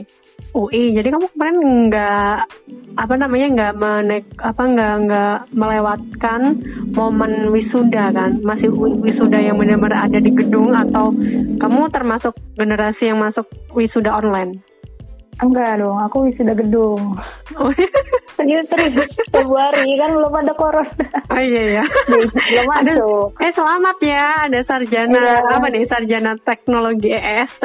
[0.52, 0.92] UI.
[0.92, 1.56] Jadi kamu kemarin
[1.88, 2.36] nggak
[3.00, 6.40] apa namanya nggak menek apa nggak nggak melewatkan
[6.92, 8.36] momen wisuda kan?
[8.44, 11.16] Masih wi- wisuda yang benar-benar ada di gedung atau
[11.56, 14.60] kamu termasuk generasi yang masuk wisuda online?
[15.38, 17.14] Enggak dong, aku wisuda gedung.
[17.54, 17.70] Oh,
[18.34, 21.06] Serius serius Februari kan belum ada corona.
[21.28, 21.84] oh iya ya.
[22.06, 23.28] belum Ada, masuk.
[23.38, 25.34] eh selamat ya, ada sarjana Iya.
[25.52, 25.82] apa nih?
[25.84, 27.64] Sarjana teknologi EST.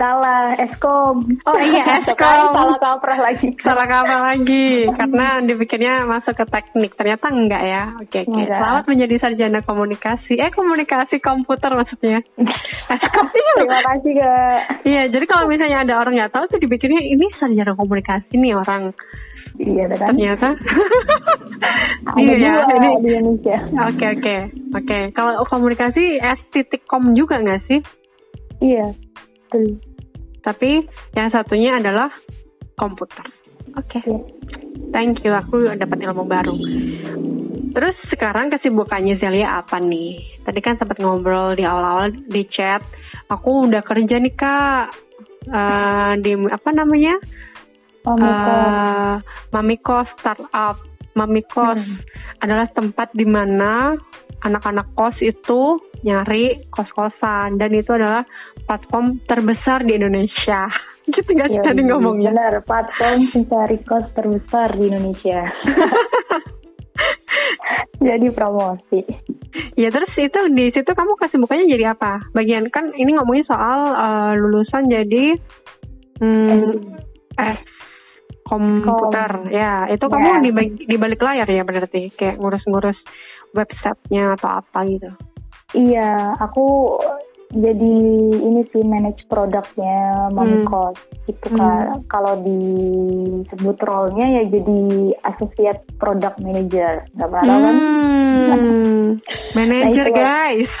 [0.00, 1.28] Salah, eskom.
[1.44, 2.16] Oh iya, Eskom.
[2.56, 3.52] Salah kaprah lagi.
[3.60, 4.88] Salah apa lagi?
[4.98, 7.82] Karena dipikirnya masuk ke teknik, ternyata enggak ya.
[8.00, 8.32] Oke oke.
[8.32, 8.64] Enggak.
[8.64, 10.40] Selamat menjadi sarjana komunikasi.
[10.40, 12.24] Eh komunikasi komputer maksudnya.
[12.96, 13.28] Eskom.
[13.28, 14.60] Terima kasih kak.
[14.88, 18.96] Iya, jadi kalau misalnya ada orang nggak tahu tuh dipikirnya ini sarjana komunikasi nih orang.
[19.60, 20.16] Iya kan.
[20.16, 20.48] Ternyata.
[22.16, 22.52] Iya ya.
[22.56, 22.88] Ini.
[23.04, 23.58] di Indonesia.
[23.84, 24.36] Oke oke
[24.80, 24.98] oke.
[25.12, 27.80] Kalau komunikasi S titik com juga nggak sih?
[28.64, 28.88] Iya.
[29.50, 29.89] Betul.
[30.40, 32.08] Tapi yang satunya adalah
[32.74, 33.24] komputer.
[33.76, 34.00] Oke.
[34.02, 34.18] Iya.
[34.90, 36.56] Thank you, aku dapat ilmu baru.
[37.70, 40.42] Terus sekarang kesibukannya Zelia apa nih?
[40.42, 42.82] Tadi kan sempat ngobrol di awal-awal di chat.
[43.30, 45.10] Aku udah kerja nih kak
[45.48, 47.16] Eh, di apa namanya?
[48.04, 48.60] Mami kok.
[48.60, 49.14] Eh,
[49.56, 50.76] Mamiko Startup.
[51.10, 51.98] Mamikos Hmm.
[52.38, 53.98] adalah tempat di mana
[54.46, 58.24] anak-anak kos itu nyari kos-kosan dan itu adalah
[58.64, 60.64] platform terbesar di Indonesia.
[61.10, 62.30] Gitu nggak sih Iya, tadi ngomongnya?
[62.30, 65.40] Benar, platform pencari kos terbesar di Indonesia.
[68.00, 69.00] Jadi promosi.
[69.76, 72.20] Ya terus itu di situ kamu kesibukannya jadi apa?
[72.32, 75.36] Bagian kan ini ngomongin soal eh, lulusan jadi
[76.18, 76.80] hmm,
[77.36, 77.60] S
[78.42, 79.52] komputer.
[79.52, 80.12] Ya itu Ya.
[80.12, 82.96] kamu di bag- di balik layar ya berarti kayak ngurus-ngurus
[83.52, 85.10] websitenya atau apa gitu.
[85.70, 86.98] Iya, aku
[87.50, 87.94] jadi
[88.30, 90.66] ini sih manage produknya Mami Hmm.
[90.66, 91.58] Kos gitu Hmm.
[91.58, 91.84] kan.
[92.06, 94.78] Kalau disebut role-nya ya jadi
[95.26, 97.02] associate product manager.
[97.12, 97.76] Gak tahu kan?
[98.40, 99.06] Hmm,
[99.52, 100.70] manager Nah, guys.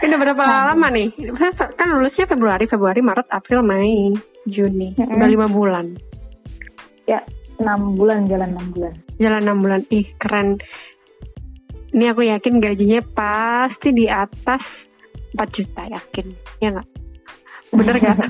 [0.00, 0.72] Udah berapa Nah.
[0.72, 1.12] lama nih?
[1.76, 4.16] Kan lulusnya Februari, Februari, Maret, April, Mei,
[4.48, 4.96] Juni.
[4.96, 5.12] Mm-mm.
[5.12, 5.86] Udah lima bulan.
[7.04, 7.20] Ya,
[7.60, 8.92] enam bulan jalan enam bulan.
[9.20, 9.80] Jalan enam bulan.
[9.92, 10.56] Ih, keren.
[11.90, 14.62] Ini aku yakin gajinya pasti di atas
[15.34, 16.26] 4 juta, yakin.
[16.62, 16.88] Ya nggak?
[17.74, 18.18] Bener gak?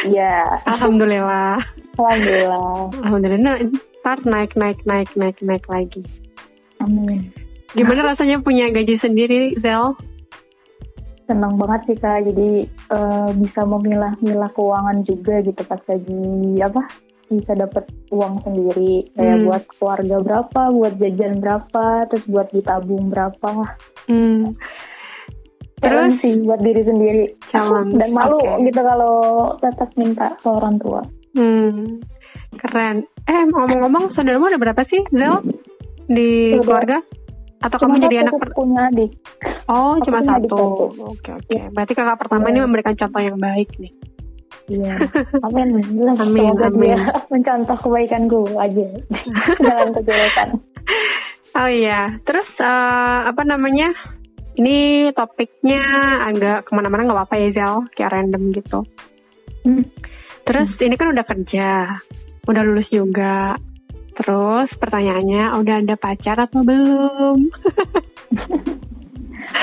[0.00, 1.60] Iya, Alhamdulillah.
[2.00, 2.88] alhamdulillah.
[3.04, 3.42] Alhamdulillah.
[3.44, 3.56] Nah,
[4.00, 6.00] ntar naik, naik, naik, naik, naik lagi.
[6.80, 7.28] Amin.
[7.76, 9.92] Gimana rasanya punya gaji sendiri, Zel?
[11.28, 16.24] Senang banget sih kak, jadi eh, bisa memilah-milah keuangan juga gitu pas lagi
[16.64, 16.80] apa
[17.32, 19.46] bisa dapat uang sendiri kayak Hmm.
[19.46, 23.50] buat keluarga berapa, buat jajan berapa, terus buat ditabung berapa.
[24.04, 24.58] Hmm.
[25.80, 26.20] Keren Terus?
[26.20, 27.22] sih buat diri sendiri.
[27.48, 28.60] Challenge, Dan malu oke.
[28.62, 29.16] gitu kalau
[29.56, 31.00] tetap minta ke orang tua.
[31.32, 32.02] Hmm,
[32.58, 33.00] keren.
[33.24, 35.40] Eh, ngomong-ngomong, saudaramu ada berapa sih, Zel?
[36.04, 36.98] Di Saudara- keluarga?
[37.60, 38.50] Atau Cuma kamu jadi anak per...
[38.50, 39.10] punya adik.
[39.68, 40.56] Oh, aku cuma satu.
[41.06, 41.56] Oke, oke.
[41.70, 42.64] Berarti kakak pertama ini Iya.
[42.64, 43.92] memberikan contoh yang baik nih.
[44.70, 44.94] Iya.
[45.50, 45.68] Amin.
[45.82, 46.94] Amin, Semoga amin.
[46.94, 46.98] dia
[47.32, 48.86] mencontoh kebaikanku aja.
[49.58, 50.48] Jangan kejelekan.
[51.58, 53.90] Oh iya, terus eh, apa namanya?
[54.54, 55.82] Ini topiknya
[56.26, 57.74] agak ke mana-mana nggak apa-apa ya, Zel?
[57.96, 58.80] Kayak random gitu.
[59.66, 59.84] Hmm.
[60.44, 61.68] Terus ini kan udah kerja,
[62.46, 63.56] udah lulus juga.
[64.20, 67.38] Terus pertanyaannya, udah ada pacar atau belum?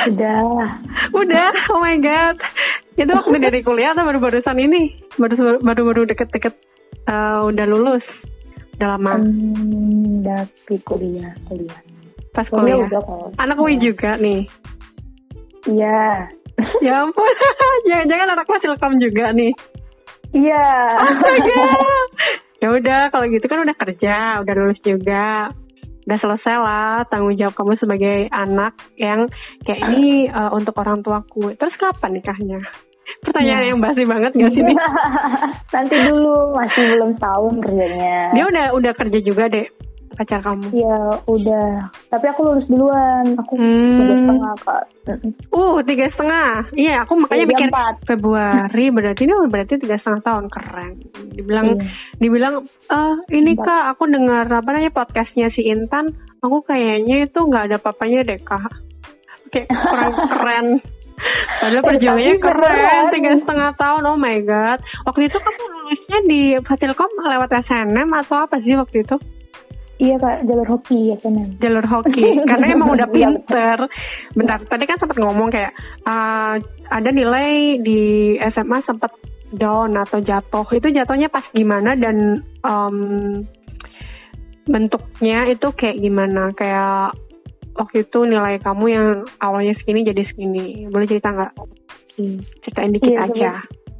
[0.07, 0.81] Udah.
[1.13, 2.37] Udah, oh my god.
[2.97, 4.95] Itu waktu dari kuliah atau baru-barusan ini?
[5.15, 6.53] Baru baru-baru deket-deket
[7.07, 8.05] eh, udah lulus.
[8.77, 9.17] Udah lama.
[9.17, 11.79] Hmm, dari kuliah, kuliah.
[12.33, 12.87] Pas Kuliah kuliah.
[12.93, 13.27] udah kok.
[13.41, 14.45] Anak UI juga nih.
[15.65, 16.29] Iya.
[16.85, 17.33] Ya ampun.
[17.89, 19.53] Jangan-jangan anak Fasilkom juga nih.
[20.37, 20.65] Iya.
[21.01, 21.61] Astaga.
[22.61, 25.49] ya udah, kalau gitu kan udah kerja, udah lulus juga.
[26.07, 29.27] Udah selesai lah tanggung jawab kamu sebagai anak yang
[29.61, 31.51] kayak ini eh, untuk orang tuaku.
[31.53, 32.59] Terus kapan nikahnya?
[33.17, 33.69] Pertanyaan Ya.
[33.71, 34.63] yang basi banget gak sih?
[35.75, 38.17] Nanti dulu, masih belum tahun kerjanya.
[38.31, 39.67] Dia udah udah kerja juga deh
[40.17, 40.73] pacar kamu.
[40.73, 41.69] Iya, udah.
[42.09, 43.37] Tapi aku lulus duluan.
[43.37, 44.01] Aku Hmm.
[44.01, 44.83] tiga setengah kak.
[45.49, 46.49] Uh, tiga setengah.
[46.73, 47.95] Iya, aku makanya Tiga pikir empat.
[48.03, 50.91] Februari berarti ini berarti tiga setengah tahun keren.
[51.31, 51.85] Dibilang Iya.
[52.17, 52.55] dibilang
[52.89, 53.65] eh ini Empat.
[53.65, 56.09] kak aku dengar apa namanya podcastnya si Intan.
[56.41, 58.73] Aku kayaknya itu nggak ada papanya deh kak.
[59.47, 60.67] Kayak kurang keren.
[61.57, 63.09] Padahal perjuangannya keren, beneran.
[63.09, 64.77] tiga setengah tahun, oh my god.
[65.01, 69.17] Waktu itu kamu lulusnya di Fasilkom lewat SNM atau apa sih waktu itu?
[69.97, 71.57] Iya kak, jalur hoki ya SNM.
[71.57, 73.77] jalur hoki karena emang udah Iya, pinter.
[74.31, 75.73] Bentar, tadi kan sempat ngomong kayak
[76.05, 76.53] uh,
[76.87, 78.01] ada nilai di
[78.53, 79.09] SMA sempat
[79.49, 80.69] down atau jatuh.
[80.69, 82.97] Itu jatuhnya pas gimana dan um,
[84.65, 86.53] bentuknya itu kayak gimana?
[86.53, 87.17] Kayak
[87.73, 89.07] waktu itu nilai kamu yang
[89.39, 90.85] awalnya segini jadi segini.
[90.87, 91.53] Boleh cerita nggak?
[92.17, 92.37] Hmm.
[92.61, 93.51] Ceritain dikit Iya, aja.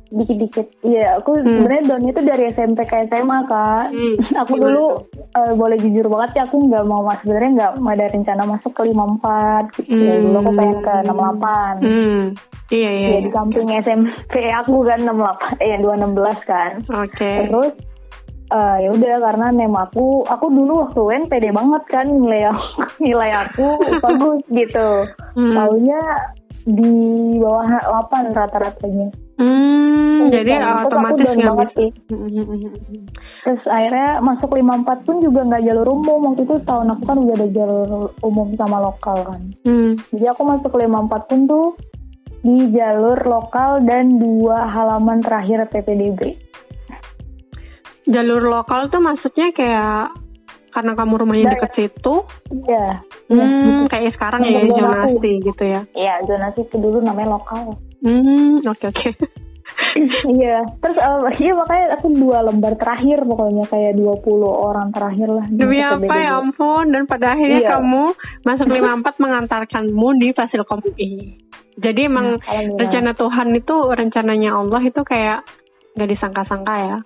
[0.10, 0.68] Dikit-dikit.
[0.82, 1.46] Iya, aku Hmm.
[1.46, 3.86] sebenarnya downnya itu dari SMP ke SMA kak.
[3.92, 4.86] Hmm, aku gimana dulu
[5.38, 8.82] eh, boleh jujur banget ya, aku nggak mau mas sebenarnya nggak ada rencana masuk ke
[8.88, 9.92] 54 gitu.
[9.94, 10.22] Hmm.
[10.24, 11.76] Dulu aku pengen ke 68.
[11.84, 12.22] Hmm,
[12.72, 13.08] iya iya.
[13.08, 16.72] Ya di samping SMP aku kan 68, eh 216 kan.
[16.90, 17.32] Oke.
[17.48, 17.72] Terus
[18.48, 22.66] eh, ya udah karena nem aku, aku dulu waktu UN pede banget kan nilai aku,
[23.06, 23.68] nilai aku
[24.04, 24.90] bagus gitu.
[25.36, 25.52] Hmm.
[25.52, 26.02] Taunya
[26.68, 26.92] di
[27.40, 27.68] bawah
[28.08, 29.27] 8 rata-ratanya.
[29.38, 30.34] Hmm, Gitu.
[30.44, 31.74] jadi aku otomatis nggak bisa.
[31.78, 31.90] sih.
[33.46, 36.20] Terus akhirnya masuk 54 pun juga nggak jalur umum.
[36.32, 37.90] Waktu itu tahun aku kan udah ada jalur
[38.26, 39.42] umum sama lokal kan.
[39.64, 39.94] Hmm.
[40.12, 41.68] Jadi aku masuk 54 pun tuh
[42.44, 46.38] di jalur lokal dan dua halaman terakhir PPDB.
[48.08, 50.16] Jalur lokal tuh maksudnya kayak
[50.78, 52.22] karena kamu rumahnya deket situ,
[52.70, 53.02] Iya.
[53.28, 55.82] Iya, hmm, kayak sekarang ya zonasi gitu ya.
[55.92, 57.74] Iya, zonasi itu dulu namanya lokal.
[58.06, 59.10] Hmm, oke oke.
[60.28, 65.46] Iya, terus eh, iya makanya aku dua lembar terakhir pokoknya kayak 20 orang terakhir lah.
[65.50, 67.72] Demi apa ya ampun dan pada akhirnya Iya.
[67.76, 68.04] kamu
[68.46, 71.36] masuk 54 mengantarkanmu di Fasilkom UI.
[71.78, 72.80] Jadi emang Alhamdulillah.
[72.80, 75.40] rencana Tuhan itu rencananya Allah itu kayak
[75.94, 76.98] nggak disangka-sangka ya.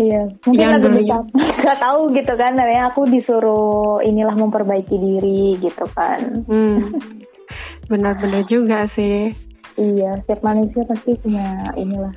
[0.00, 1.18] Iya, mungkin Yang dulunya.
[1.20, 1.60] besar.
[1.66, 6.40] Gak tahu gitu kan, namanya aku disuruh inilah memperbaiki diri gitu kan.
[6.48, 6.88] Hmm.
[7.90, 9.34] Benar-benar juga sih
[9.74, 12.12] Iya, setiap manusia pasti punya inilah.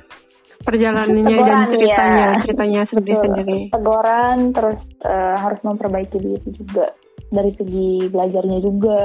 [0.64, 2.40] perjalanannya dan Teguran, ceritanya, ya.
[2.40, 3.58] ceritanya sendiri-sendiri.
[3.68, 6.88] Teguran, terus eh, harus memperbaiki diri juga
[7.28, 9.00] dari segi belajarnya juga,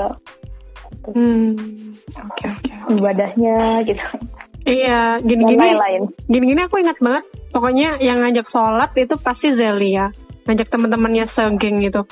[1.10, 1.54] Hmm.
[2.10, 2.70] Oke oke.
[2.92, 4.06] ibadahnya gitu,
[4.66, 5.68] Iya, dan gini-gini
[6.28, 7.26] gini-gini aku ingat banget.
[7.50, 10.14] Pokoknya yang ngajak sholat itu pasti Zelia.
[10.46, 12.06] Ngajak teman-temannya segeng gitu.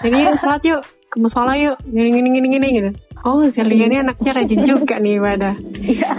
[0.00, 2.90] Jadi yuk sholat yuk, ke musola yuk, gini-gini gini-gini gitu.
[3.26, 5.54] Oh Zelia ini anaknya rajin juga nih ibadah.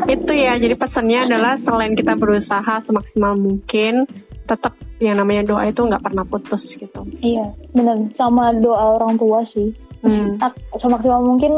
[0.06, 4.06] Itu ya, jadi pesannya adalah selain kita berusaha semaksimal mungkin,
[4.46, 7.02] tetap yang namanya doa itu nggak pernah putus gitu.
[7.26, 7.98] Iya, benar.
[8.14, 9.74] Sama doa orang tua sih.
[10.06, 10.38] Hmm.
[10.38, 11.54] Ak- Semaksimal mungkin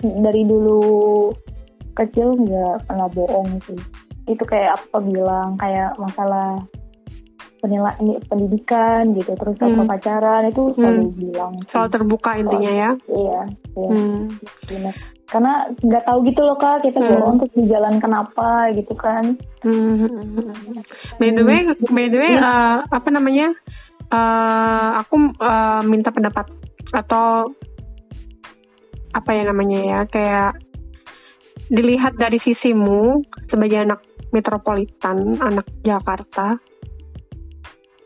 [0.00, 0.80] dari dulu
[1.92, 3.76] kecil nggak pernah bohong sih.
[4.30, 6.62] Itu kayak apa bilang kayak masalah
[7.60, 9.84] penilai ini pendidikan gitu terus apa Hmm.
[9.84, 11.76] pacaran itu selalu bilang sih.
[11.76, 12.90] Soal terbuka intinya ya.
[13.06, 13.40] iya
[13.76, 14.24] iya Hmm.
[14.64, 14.94] benar.
[15.30, 17.06] karena nggak tahu gitu loh kak kita Hmm.
[17.06, 20.10] bohong terus di jalan kenapa gitu kan Hmm.
[21.20, 23.52] By the way, by the way, eh, apa namanya?
[24.10, 26.50] eh, aku eh, minta pendapat
[26.90, 27.46] atau
[29.12, 30.50] apa ya namanya ya, kayak
[31.68, 36.58] dilihat dari sisimu sebagai anak metropolitan, anak Jakarta.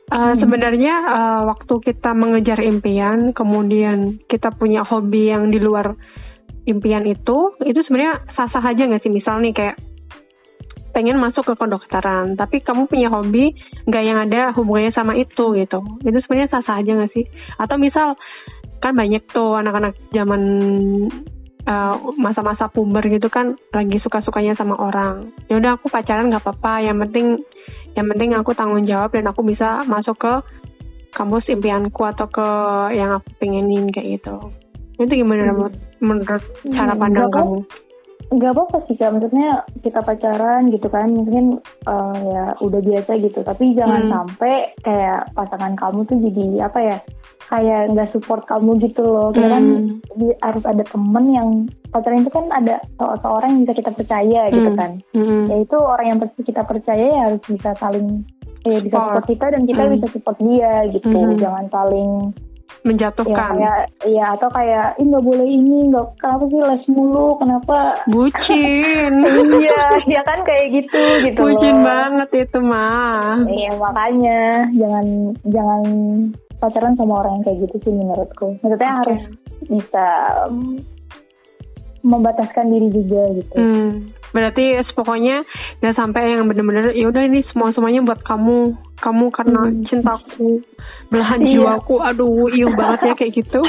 [0.05, 0.37] Eh, Hmm.
[0.37, 5.97] Sebenarnya eh, waktu kita mengejar impian, kemudian kita punya hobi yang di luar
[6.69, 9.13] impian itu, itu sebenarnya sah-sah aja nggak sih?
[9.13, 9.77] Misal nih kayak
[10.95, 13.51] pengen masuk ke kedokteran, tapi kamu punya hobi
[13.85, 15.81] nggak yang ada hubungannya sama itu gitu.
[16.07, 17.25] Itu sebenarnya sah-sah aja nggak sih?
[17.59, 18.15] Atau misal
[18.79, 20.43] kan banyak tuh anak-anak zaman
[21.69, 25.33] uh, masa-masa puber gitu kan lagi suka-sukanya sama orang.
[25.49, 27.41] Ya udah aku pacaran nggak apa-apa, yang penting
[27.95, 30.33] yang penting aku tanggung jawab dan aku bisa masuk ke
[31.15, 32.49] kampus impianku atau ke
[32.99, 34.37] yang aku pengenin kayak gitu.
[34.99, 35.55] Itu gimana Hmm.
[35.55, 36.43] menurut, menurut
[36.75, 37.59] cara Hmm, pandang nggak kamu?
[38.35, 41.45] Nggak apa-apa sih kak maksudnya kita pacaran gitu kan mungkin
[41.83, 44.13] eh, ya udah biasa gitu tapi jangan Hmm.
[44.13, 46.97] sampai kayak pasangan kamu tuh jadi apa ya
[47.45, 50.01] kayak nggak support kamu gitu loh kan Hmm.
[50.13, 51.49] di- harus ada temen yang
[51.89, 54.77] pacaran itu kan ada se- seorang yang bisa kita percaya gitu Hmm.
[54.77, 55.43] kan Mm-mm.
[55.49, 58.25] yaitu orang yang pasti kita percaya ya harus bisa saling
[58.65, 59.25] eh bisa Support.
[59.29, 59.93] kita dan kita Hmm.
[59.93, 61.37] bisa support dia gitu Hmm.
[61.37, 62.44] jangan saling ya
[62.85, 63.57] menjatuhkan.
[63.57, 69.13] kayak ya atau kayak ih nggak boleh ini nggak kenapa sih les mulu kenapa Bucin.
[69.65, 71.85] iya dia kan kayak gitu gitu Bucin loh.
[71.89, 73.41] banget itu mah.
[73.49, 75.07] iya makanya jangan
[75.49, 75.83] jangan
[76.61, 78.99] pacaran sama orang yang kayak gitu sih menurutku maksudnya Oke.
[79.01, 79.23] harus
[79.65, 80.07] bisa
[80.45, 80.77] um,
[82.05, 83.91] membataskan diri juga gitu Hmm,
[84.35, 85.47] berarti pokoknya
[85.79, 89.87] nggak sampai yang bener-bener ya udah ini semua semuanya buat kamu, kamu karena Hmm.
[89.87, 90.59] cintaku,
[91.09, 91.55] belahan Iya.
[91.63, 93.63] jiwaku, aduh iu banget ya kayak gitu.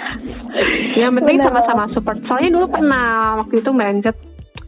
[1.00, 2.20] yang penting sama-sama support.
[2.28, 4.16] Soalnya dulu pernah waktu itu Mbak Anjet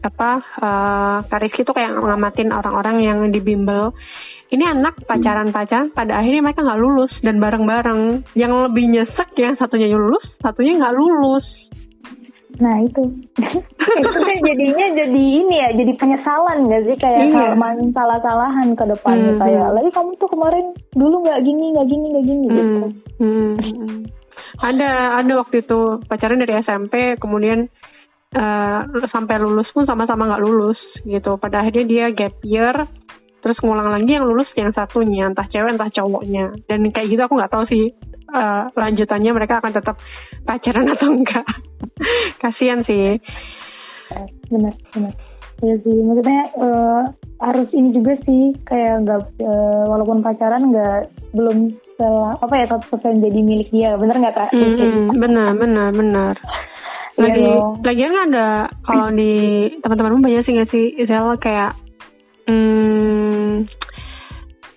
[0.05, 3.93] apa uh, Kak Rizky tuh kayak ngamatin orang-orang yang di bimbel.
[4.45, 8.21] Ini anak pacaran-pacaran, pada akhirnya mereka nggak lulus dan bareng-bareng.
[8.37, 11.45] Yang lebih nyesek yang satunya lulus, satunya nggak lulus.
[12.55, 13.03] Nah itu.
[13.85, 16.95] Itu kan jadinya jadi ini ya jadi penyesalan gak sih?
[16.97, 17.33] Kayak Iya.
[17.35, 19.41] salaman salah-salahan ke depannya Hmm.
[19.43, 22.85] kayak lagi kamu tuh kemarin dulu nggak gini nggak gini nggak gini gitu.
[23.19, 23.99] Hmm, hmm, hmm.
[24.55, 27.67] Ada ada waktu itu pacaran dari SMP, kemudian
[28.35, 28.79] uh,
[29.11, 31.35] sampai lulus pun sama-sama nggak lulus gitu.
[31.35, 32.75] Pada akhirnya dia gap year
[33.43, 36.55] terus ngulang lagi yang lulus yang satunya entah cewek entah cowoknya.
[36.65, 37.91] Dan kayak gitu aku nggak tahu sih
[38.35, 39.95] uh, lanjutannya mereka akan tetap
[40.43, 41.45] pacaran atau enggak
[42.43, 43.17] kasihan sih
[44.51, 45.13] benar benar
[45.63, 47.03] ya sih maksudnya uh,
[47.39, 53.01] harus ini juga sih kayak nggak uh, walaupun pacaran nggak belum setelah apa ya tetap
[53.03, 54.49] jadi milik dia bener nggak kak?
[54.51, 56.33] Mm -hmm, benar benar benar.
[57.15, 57.55] Lagi iya
[57.87, 58.47] lagian kan ada
[58.83, 59.31] kalau di
[59.79, 61.71] teman-temanmu banyak sih nggak sih Isel kayak
[62.51, 63.63] hmm,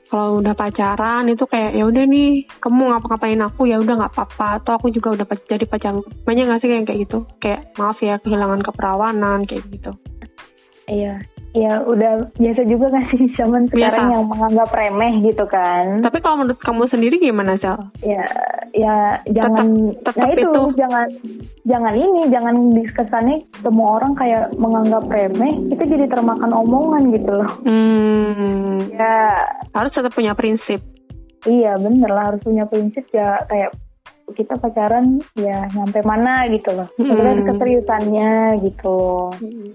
[0.09, 3.68] kalau udah pacaran itu kayak ya udah nih kamu ngapa-ngapain aku?
[3.68, 4.61] Ya udah nggak apa-apa.
[4.61, 7.18] Atau aku juga udah jadi pacar banyak nggak sih kayak kayak gitu?
[7.38, 9.92] Kayak maaf ya kehilangan keperawanan kayak gitu
[10.89, 11.22] iya
[11.57, 14.14] ya udah biasa juga kan sih zaman sekarang biasa.
[14.14, 16.05] yang menganggap remeh gitu kan.
[16.05, 17.89] Tapi kalau menurut kamu sendiri gimana Sal?
[18.05, 18.24] Ya
[18.76, 21.07] ya jangan tetap, tetap nah itu, itu jangan
[21.64, 27.51] jangan ini jangan diskesannya semua orang kayak menganggap remeh itu jadi termakan omongan gitu loh.
[27.64, 28.76] Hmm.
[28.93, 30.84] Ya harus tetap punya prinsip.
[31.49, 33.72] Iya bener lah harus punya prinsip ya kayak
[34.36, 36.89] kita pacaran ya nyampe mana gitu loh.
[37.01, 37.49] Sebenarnya hmm.
[37.49, 38.32] keseriusannya
[38.68, 38.99] gitu.
[39.32, 39.72] Hmm.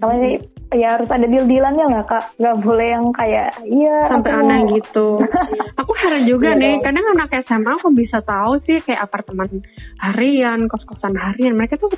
[0.72, 2.24] Ya harus ada deal-dealannya nggak kak?
[2.40, 4.40] Nggak boleh yang kayak iya sampai aku...
[4.40, 5.08] aneh gitu.
[5.80, 6.60] aku heran juga yeah.
[6.60, 9.60] nih, kadang anak SMA aku bisa tahu sih kayak apartemen
[10.00, 11.54] harian, kos-kosan harian.
[11.58, 11.92] Mereka tuh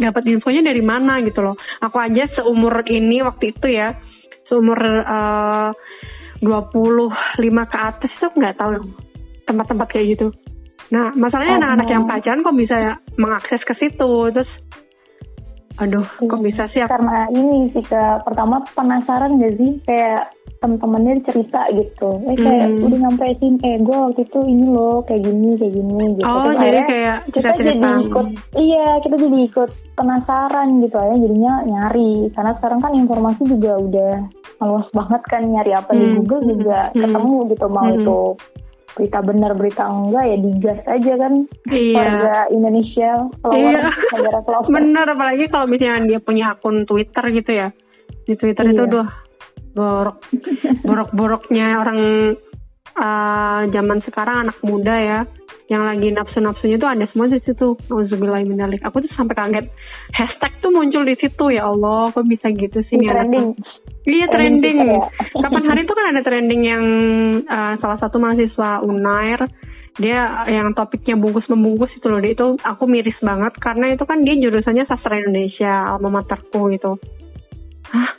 [0.00, 1.54] dapat infonya dari mana gitu loh.
[1.84, 3.94] Aku aja seumur ini waktu itu ya,
[4.48, 5.70] seumur uh,
[6.42, 8.78] 25 ke atas tuh nggak tahu
[9.46, 10.28] tempat-tempat kayak gitu.
[10.88, 12.76] Nah, masalahnya anak-anak yang pacaran kok bisa
[13.20, 14.48] mengakses ke situ, terus
[15.78, 16.82] aduh, kok bisa sih?
[16.82, 16.90] Aku...
[16.90, 22.82] Karena ini sih ke pertama penasaran gak sih kayak temen-temennya cerita gitu, eh kayak hmm.
[22.82, 26.26] udah nyampe sini, eh gue waktu itu ini loh kayak gini kayak gini gitu.
[26.26, 28.26] Oh, terus jadi kayak kita jadi ikut,
[28.58, 34.14] iya kita jadi ikut penasaran gitu aja jadinya nyari karena sekarang kan informasi juga udah
[34.66, 35.98] luas banget kan nyari apa hmm.
[35.98, 37.02] di Google juga hmm.
[37.06, 37.98] ketemu gitu mau hmm.
[38.02, 38.20] itu
[38.98, 41.34] berita benar berita enggak ya digas aja kan
[41.70, 41.94] iya.
[41.94, 43.10] warga Indonesia
[43.54, 43.82] iya.
[43.94, 44.38] negara
[44.74, 47.70] bener apalagi kalau misalnya dia punya akun Twitter gitu ya
[48.26, 48.74] di Twitter iya.
[48.74, 49.06] itu tuh
[49.78, 50.18] borok
[50.86, 52.00] borok boroknya orang
[52.98, 55.20] uh, zaman sekarang anak muda ya
[55.68, 57.76] yang lagi nafsu-nafsunya tuh ada semua di situ.
[57.92, 58.80] Auzubillahiminalik.
[58.88, 59.66] Aku tuh sampai kaget.
[60.16, 63.46] Hashtag tuh muncul di situ ya Allah, kok bisa gitu sih nih trending.
[64.08, 64.78] Iya trending.
[64.80, 65.00] Ya.
[65.36, 66.84] Kapan hari itu kan ada trending yang
[67.44, 69.44] uh, salah satu mahasiswa Unair
[69.98, 74.22] dia yang topiknya bungkus membungkus itu loh dia itu aku miris banget karena itu kan
[74.22, 76.96] dia jurusannya sastra Indonesia alma materku gitu.
[77.90, 78.14] Hah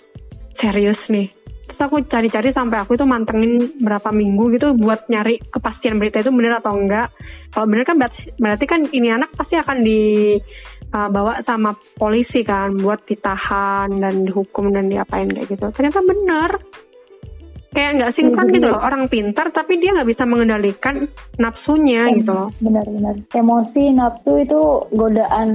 [0.59, 1.31] serius nih
[1.79, 6.27] terus aku cari-cari sampai aku itu mantengin berapa minggu gitu buat nyari kepastian berita itu
[6.27, 7.07] benar atau enggak.
[7.55, 12.75] Kalau benar kan berarti, berarti kan ini anak pasti akan dibawa uh, sama polisi kan
[12.75, 15.71] buat ditahan dan dihukum dan diapain kayak gitu.
[15.71, 16.51] Ternyata benar
[17.69, 21.05] kayak nggak sinkron gitu loh orang pintar tapi dia nggak bisa mengendalikan
[21.37, 22.49] nafsunya gitu loh.
[22.65, 24.61] benar-benar emosi nafsu itu
[24.97, 25.49] godaan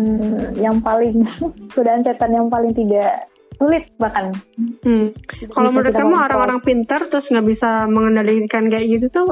[0.54, 1.26] yang paling
[1.74, 3.26] godaan setan yang paling tidak
[3.58, 4.34] sulit bahkan.
[4.82, 5.14] Hmm.
[5.50, 9.28] Kalau menurut kamu orang-orang pintar terus nggak bisa mengendalikan kayak gitu tuh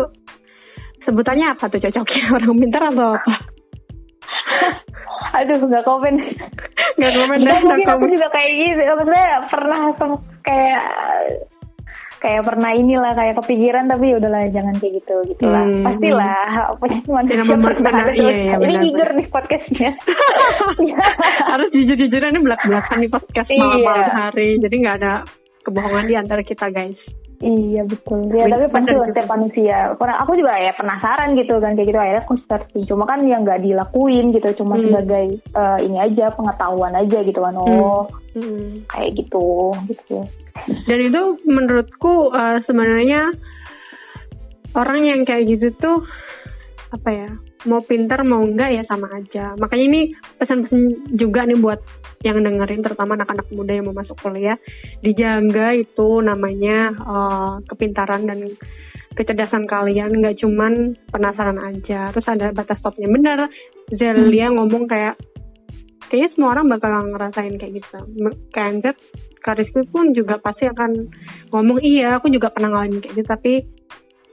[1.03, 3.35] sebutannya apa tuh cocoknya orang pintar atau apa?
[5.43, 6.15] Aduh nggak komen.
[6.99, 7.39] Nggak komen.
[7.43, 8.81] Nggak mungkin aku juga kayak gitu.
[8.83, 9.81] Maksudnya pernah
[10.43, 10.83] kayak
[12.23, 15.67] kayak pernah inilah kayak kepikiran tapi ya udahlah jangan kayak gitu gitulah.
[15.67, 15.83] Hmm.
[15.83, 16.47] pastilah
[17.11, 19.91] manusia ada iya, iya, ini jujur nih podcastnya.
[21.51, 23.59] Harus jujur jujuran ini belak belakan nih podcast iya.
[23.67, 24.49] malam hari.
[24.63, 25.13] Jadi nggak ada
[25.67, 28.31] kebohongan di antara kita guys Iya betul.
[28.31, 29.77] Ya tapi pasti setiap manusia.
[29.99, 32.85] Karena aku juga ya penasaran gitu kan kayak gitu akhirnya aku searching.
[32.87, 34.63] Cuma kan yang nggak dilakuin gitu.
[34.63, 34.85] Cuma hmm.
[34.87, 35.27] sebagai
[35.59, 37.55] uh, ini aja pengetahuan aja gitu kan.
[37.59, 38.07] Oh
[38.39, 38.43] hmm.
[38.43, 38.71] Hmm.
[38.87, 40.19] kayak gitu gitu.
[40.87, 43.35] Dan itu menurutku uh, sebenarnya
[44.79, 45.99] orang yang kayak gitu tuh
[46.95, 47.29] apa ya
[47.67, 49.55] mau pinter mau enggak ya sama aja.
[49.59, 50.01] Makanya ini
[50.39, 51.81] pesan-pesan juga nih buat
[52.27, 54.59] yang dengerin terutama anak-anak muda yang mau masuk kuliah.
[55.03, 58.47] Dijaga itu namanya uh, kepintaran dan
[59.15, 60.11] kecerdasan kalian.
[60.11, 62.11] Nggak cuman penasaran aja.
[62.11, 63.47] Terus ada batas stopnya bener
[63.93, 64.57] Zelia hmm.
[64.59, 65.19] ngomong kayak
[66.09, 67.99] kayaknya semua orang bakal ngerasain kayak gitu.
[68.53, 68.99] Kayak
[69.43, 71.11] Karisku pun juga pasti akan
[71.51, 73.29] ngomong iya aku juga pernah ngalamin kayak gitu.
[73.29, 73.53] Tapi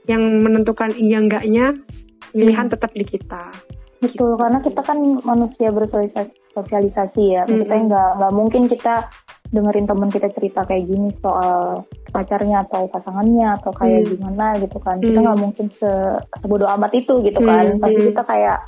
[0.08, 1.76] yang menentukan iya enggaknya
[2.32, 2.74] pilihan hmm.
[2.74, 3.44] tetap di kita
[4.00, 4.40] betul gitu.
[4.40, 7.66] karena kita kan manusia bersosialisasi ya hmm.
[7.66, 8.94] kita nggak nggak mungkin kita
[9.50, 14.10] dengerin teman kita cerita kayak gini soal pacarnya atau pasangannya atau kayak hmm.
[14.16, 15.44] gimana gitu kan kita nggak hmm.
[15.44, 15.90] mungkin se
[16.40, 17.82] sebodoh amat itu gitu kan hmm.
[17.82, 18.58] pasti kita kayak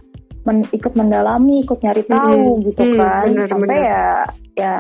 [0.47, 3.27] men, ikut mendalami, ikut nyari tahu Hmm, gitu hmm, kan.
[3.31, 3.87] benar, Sampai benar.
[3.87, 4.05] ya
[4.53, 4.75] ya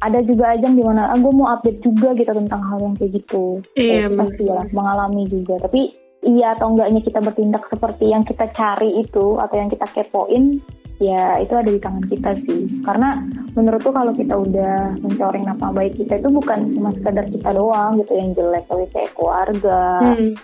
[0.00, 3.12] ada juga ajang di mana ah, gue mau update juga gitu tentang hal yang kayak
[3.18, 3.60] gitu.
[3.74, 5.54] Iya, Eh, pasti lah mengalami juga.
[5.60, 5.92] Tapi
[6.26, 10.58] iya atau enggaknya kita bertindak seperti yang kita cari itu atau yang kita kepoin
[10.98, 12.82] ya itu ada di tangan kita sih.
[12.82, 13.18] Karena
[13.54, 18.12] menurutku kalau kita udah mencoreng nama baik kita itu bukan cuma sekedar kita doang gitu
[18.18, 19.82] yang jelek tapi kayak keluarga.
[20.02, 20.34] Hmm.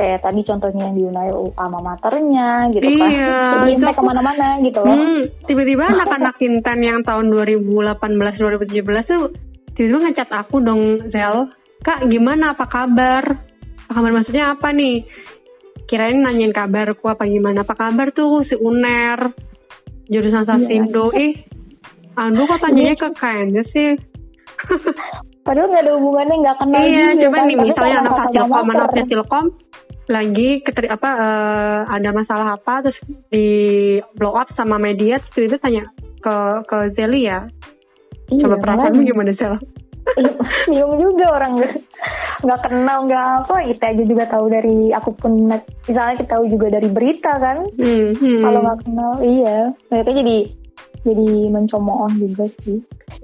[0.00, 1.28] kayak tadi contohnya yang diunai
[1.60, 3.10] sama maternya gitu kan.
[3.12, 4.96] Iya, jadi itu ke mana-mana gitu loh.
[4.96, 8.80] Hmm, tiba-tiba anak-anak Intan yang tahun 2018-2017
[9.12, 9.28] tuh
[9.76, 11.52] tiba-tiba ngecat aku dong Zel.
[11.84, 12.56] Kak gimana?
[12.56, 13.49] Apa kabar?
[13.90, 15.02] Apa kabar maksudnya apa nih?
[15.84, 19.18] Kirain nanyain kabarku apa gimana Apa kabar tuh si Uner
[20.06, 20.48] Jurusan Iya.
[20.48, 21.34] Sasindo Ih
[22.14, 23.90] Aduh kok tanyanya ke kayaknya sih
[25.40, 27.46] padahal nggak ada hubungannya nggak kenal Iya juga coba kan.
[27.48, 28.88] nih misalnya anak Fasilkom Anak.
[28.92, 29.44] Fasilkom
[30.06, 33.46] lagi keteri apa eh, ada masalah apa terus di
[34.14, 35.82] blow up sama media terus tiba-tiba tanya
[36.16, 36.34] ke
[36.66, 37.40] ke Zeli ya
[38.28, 39.54] Iya, Coba perasaanmu gimana Sel?
[40.68, 41.60] Bingung juga orang
[42.40, 45.32] nggak kenal nggak apa kita aja juga tahu dari aku pun
[45.84, 48.40] misalnya kita tahu juga dari berita kan Hmm, hmm.
[48.40, 49.58] kalau nggak kenal iya
[49.92, 50.36] mereka jadi
[51.04, 52.80] jadi mencemooh juga sih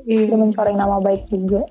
[0.06, 0.28] Iya.
[0.28, 1.64] jadi mencoreng nama baik juga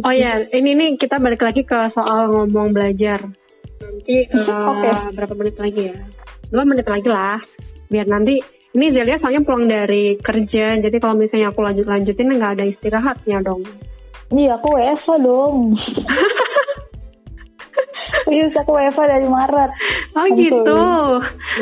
[0.00, 3.20] Oh ya, ini nih kita balik lagi ke soal ngomong belajar.
[3.20, 5.12] Nanti eh, Oke.
[5.12, 5.96] berapa menit lagi ya?
[6.48, 7.36] Dua menit lagi lah.
[7.92, 8.40] Biar nanti
[8.72, 13.44] ini Zelia soalnya pulang dari kerja, jadi kalau misalnya aku lanjut lanjutin nggak ada istirahatnya
[13.44, 13.60] dong.
[14.30, 15.56] Iya aku WFA dong
[18.28, 19.70] Iya, aku WFA dari Maret.
[20.12, 20.36] Oh Tentu.
[20.36, 20.80] gitu.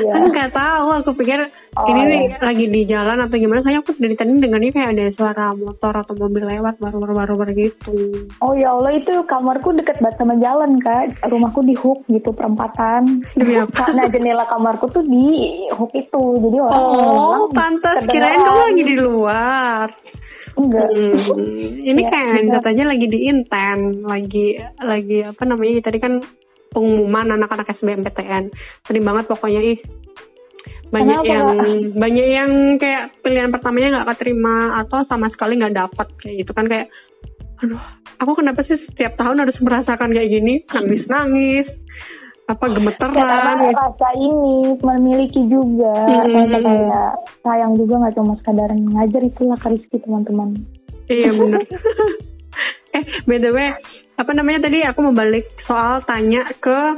[0.03, 0.13] Iya.
[0.19, 0.87] Kan nggak tahu.
[0.99, 1.39] Aku pikir
[1.77, 2.41] Oh, ini nih iya.
[2.41, 3.61] lagi di jalan atau gimana.
[3.61, 7.95] Soalnya aku dari tadi dengarnya kayak ada suara motor atau mobil lewat baru-baru gitu.
[8.41, 11.21] Oh ya Allah itu kamarku deket banget sama jalan kak.
[11.23, 13.21] Rumahku di hook gitu perempatan.
[13.37, 13.93] Demi apa?
[13.93, 15.29] Nah jendela kamarku tuh di
[15.71, 16.23] hook itu.
[16.41, 19.87] Jadi orang Oh, pantas kirain kamu lagi di luar.
[20.57, 20.89] Enggak.
[20.89, 22.53] Hmm, ini Ya, kayak bener.
[22.61, 24.47] katanya lagi di Inten, lagi
[24.81, 26.13] lagi apa namanya tadi kan
[26.73, 28.51] pengumuman anak-anak SBMPTN.
[28.85, 29.79] Sedih banget pokoknya ih.
[30.87, 31.47] Banyak Kenapa, yang
[31.99, 36.67] banyak yang kayak pilihan pertamanya nggak keterima atau sama sekali nggak dapat kayak gitu kan
[36.71, 36.87] kayak
[37.57, 37.81] aduh
[38.21, 41.67] aku kenapa sih setiap tahun harus merasakan kayak gini nangis nangis
[42.47, 43.75] apa Ya, gemeteran gitu.
[43.75, 46.47] rasa ini memiliki juga Hmm.
[46.47, 47.11] kayak
[47.43, 50.55] sayang juga nggak cuma sekadar ngajar itulah Kariski teman-teman
[51.07, 51.63] Iya bener.
[52.97, 53.59] eh btw
[54.17, 56.97] apa namanya tadi aku mau balik soal tanya ke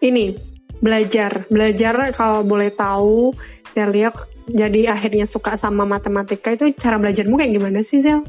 [0.00, 0.34] ini
[0.80, 3.30] belajar belajar kalau boleh tahu
[3.70, 4.16] saya lihat
[4.48, 8.24] jadi akhirnya suka sama matematika itu cara belajarmu kayak gimana sih Zel?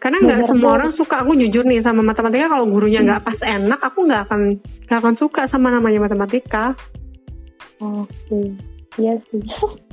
[0.00, 1.20] Karena nggak semua orang suka.
[1.20, 4.40] Aku jujur nih sama matematika kalau gurunya nggak pas enak aku nggak akan
[4.88, 6.72] nggak akan suka sama namanya matematika.
[7.84, 8.40] oke.
[8.96, 9.44] Iya sih.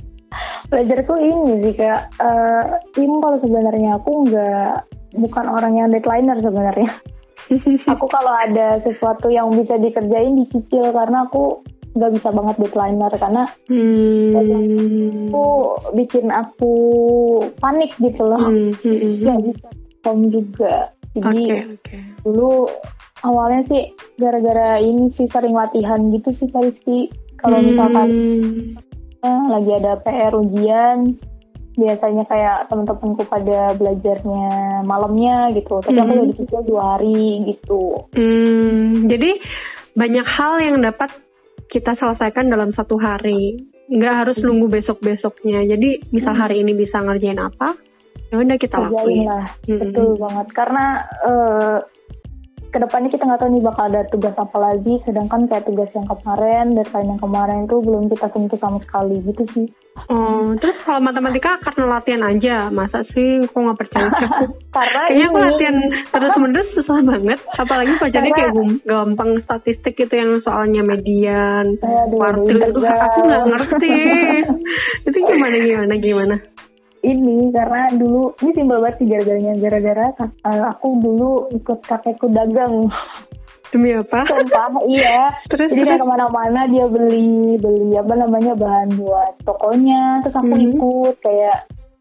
[0.72, 2.64] Belajar tuh ini sih kayak eh
[2.96, 4.00] simpel sebenarnya.
[4.00, 4.72] Aku nggak
[5.20, 6.88] bukan orang yang deadlineer sebenarnya.
[7.92, 10.88] Aku kalau ada sesuatu yang bisa dikerjain dicicil.
[10.92, 11.60] Karena aku
[11.96, 13.12] nggak bisa banget deadlineer.
[13.12, 14.32] Karena Hmm.
[15.28, 15.46] itu
[15.96, 16.72] bikin aku
[17.60, 18.40] panik gitu loh.
[18.40, 19.12] Hmm, hmm, hmm.
[19.24, 21.96] nggak bisa perform juga jadi Oke oke.
[22.22, 22.70] dulu
[23.20, 23.82] awalnya sih
[24.16, 28.78] gara-gara ini sih sering latihan gitu sih Rizky kalau misalkan Hmm.
[29.18, 31.18] eh, lagi ada PR ujian
[31.74, 34.50] biasanya kayak teman-temanku pada belajarnya
[34.82, 36.14] malamnya gitu tapi aku Mhm.
[36.14, 37.82] udah dicicil dua hari gitu
[38.14, 39.30] Hmm, jadi
[39.94, 41.10] banyak hal yang dapat
[41.68, 43.60] kita selesaikan dalam satu hari.
[43.88, 45.64] Nggak harus nunggu besok-besoknya.
[45.66, 46.42] Jadi misal Hmm.
[46.42, 47.76] hari ini bisa ngerjain apa,
[48.28, 49.24] ya udah kita lakuin.
[49.24, 49.80] lah Mm-mm.
[49.80, 50.84] betul banget karena
[51.24, 51.78] eh,
[52.68, 56.04] ke depannya kita nggak tahu nih bakal ada tugas apa lagi sedangkan kayak tugas yang
[56.04, 59.68] kemarin deadline yang kemarin itu belum kita sentuh sama sekali gitu sih
[60.06, 64.46] Oh, terus kalau matematika karena latihan aja, masa sih kok nggak percaya aku?
[64.78, 65.76] karena Kayaknya aku latihan
[66.14, 67.38] terus-menerus susah banget.
[67.58, 68.54] Apalagi pelajarannya kayak
[68.86, 71.74] gampang statistik itu yang soalnya median,
[72.14, 72.46] kuartil.
[72.46, 72.94] Integral.
[72.94, 73.98] aku nggak ngerti.
[75.10, 76.36] itu gimana gimana gimana?
[77.00, 82.90] Ini karena dulu ini simpel banget sih gara-garanya gara-gara eh, aku dulu ikut kakekku dagang
[83.68, 84.24] Demi apa?
[84.24, 86.00] sumpah iya Terus jadi terus.
[86.00, 90.64] ke mana-mana dia beli beli apa namanya bahan buat tokonya terus aku Mhm.
[90.72, 91.58] ikut kayak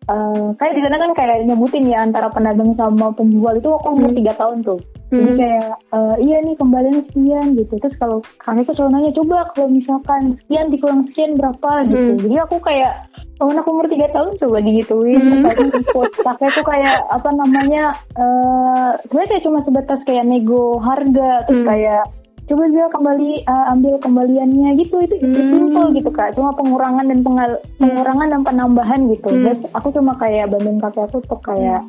[0.07, 4.15] eh, kayak di sana kan kayak nyebutin ya antara pedagang sama penjual itu aku umur
[4.15, 4.17] Mhm.
[4.17, 5.39] tiga tahun tuh jadi Hmm.
[5.39, 9.67] kayak eh, iya nih kembalian sekian gitu terus kalau kami tuh selalu nanya coba kalau
[9.67, 12.21] misalkan sekian dikurang sekian berapa gitu Hmm.
[12.23, 12.93] jadi aku kayak
[13.37, 15.21] Oh, anak umur tiga tahun coba digituin.
[15.21, 15.45] Hmm.
[15.71, 21.45] Ikut pakai tuh kayak apa namanya eh sebenarnya kayak cuma sebatas kayak nego harga.
[21.45, 21.69] Terus Hmm.
[21.69, 22.03] kayak
[22.47, 24.95] coba aja kembali uh, ambil kembaliannya gitu.
[24.99, 25.49] Itu itu Hmm.
[25.53, 26.33] simple gitu kak.
[26.33, 29.29] Cuma pengurangan dan pengal- pengurangan dan penambahan gitu.
[29.29, 29.43] Hmm.
[29.43, 31.81] Terus aku cuma kayak bantuin kakek aku untuk kayak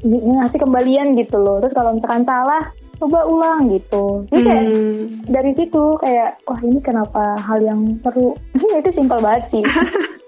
[0.00, 1.60] ng- ngasih kembalian gitu loh.
[1.60, 2.62] Terus kalau misalkan salah
[2.96, 4.24] coba ulang gitu.
[4.32, 5.00] Jadi kayak Hmm.
[5.28, 8.32] dari situ kayak wah ini kenapa hal yang seru?
[8.80, 9.60] Itu simpel banget sih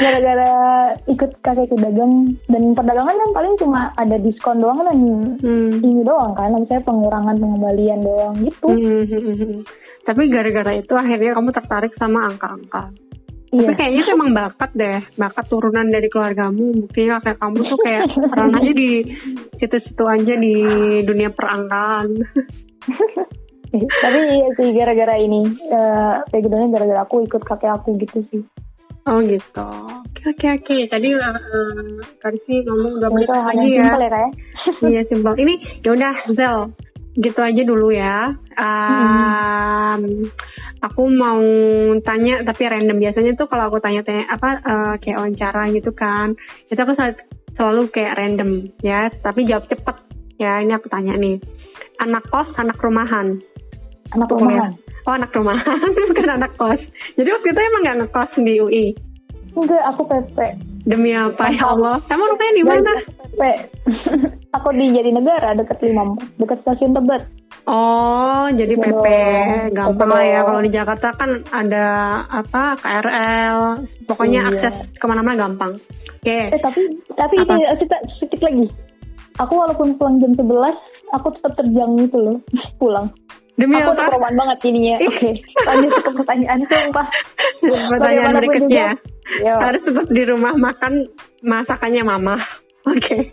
[0.00, 0.52] gara-gara
[1.06, 4.98] ikut kakekku dagang dan perdagangan kan paling cuma ada diskon doang dan
[5.40, 5.72] Hmm.
[5.80, 9.60] ini doang kan misalnya pengurangan pengembalian doang gitu Hmm, hmm, hmm, hmm.
[10.00, 12.88] Tapi gara-gara itu akhirnya kamu tertarik sama angka-angka.
[13.50, 16.86] Tapi iya kayaknya itu emang bakat deh, bakat turunan dari keluargamu.
[16.86, 18.02] Buktinya kayak kamu tuh kayak
[18.38, 18.90] ranahnya di
[19.58, 20.54] situ-situ aja di
[21.04, 22.08] dunia perangkaan.
[23.70, 28.42] tapi iya sih gara-gara ini eh backgroundnya gara-gara aku ikut kakek aku gitu sih
[29.08, 29.68] Oh gitu.
[30.20, 30.76] Oke oke oke.
[30.92, 31.38] Tadi uh,
[32.20, 33.84] Karisi ngomong udah menit lagi ya.
[33.88, 34.32] simpel ya kayak
[34.92, 35.32] Iya simpel.
[35.40, 35.54] Ini
[35.86, 36.58] yaudah Zel,
[37.16, 38.36] gitu aja dulu ya.
[38.60, 40.28] Um,
[40.80, 41.40] Aku mau
[42.00, 42.96] tanya tapi random.
[42.96, 46.32] Biasanya tuh kalau aku tanya-tanya apa uh, kayak wawancara gitu kan,
[46.72, 46.96] itu aku
[47.52, 49.12] selalu, kayak random ya.
[49.12, 49.96] Tapi jawab cepet
[50.40, 50.60] ya.
[50.64, 51.36] Ini aku tanya nih.
[52.00, 53.36] Anak kos, anak rumahan.
[54.10, 54.72] anak rumahan
[55.08, 55.80] Oh anak rumahan,
[56.10, 56.80] bukan anak kos.
[57.16, 58.86] Jadi waktu itu emang gak ngekos di UI.
[59.50, 60.38] enggak aku PP
[60.86, 61.98] Demi apa ya Allah?
[62.06, 62.92] Emang rumahnya di mana?
[63.02, 63.42] PP
[64.56, 66.06] aku di Jatinegara deket lima
[66.38, 67.22] deket stasiun Tebet
[67.66, 69.06] Oh, jadi Iya PP
[69.74, 70.40] gampang lah ya.
[70.42, 71.86] Kalau di Jakarta kan ada
[72.26, 73.58] apa KRL,
[74.06, 74.50] pokoknya Iya.
[74.54, 75.76] akses ke mana-mana gampang.
[76.18, 76.80] Oke, eh tapi
[77.14, 77.52] tapi Apa?
[77.52, 78.66] ini kita sedikit lagi
[79.40, 80.76] aku walaupun pulang jam 11
[81.16, 82.36] aku tetap terjang gitu loh
[82.80, 83.06] pulang
[83.60, 84.08] demi aku apa?
[84.08, 85.30] trauma banget ininya oke
[85.68, 87.06] lanjut ke pertanyaan sumpah
[87.60, 88.88] Pertanyaan Bagaimanapun berikutnya.
[89.44, 91.04] ya Harus tetap di rumah makan
[91.44, 92.40] masakannya mama.
[92.90, 93.30] Oke.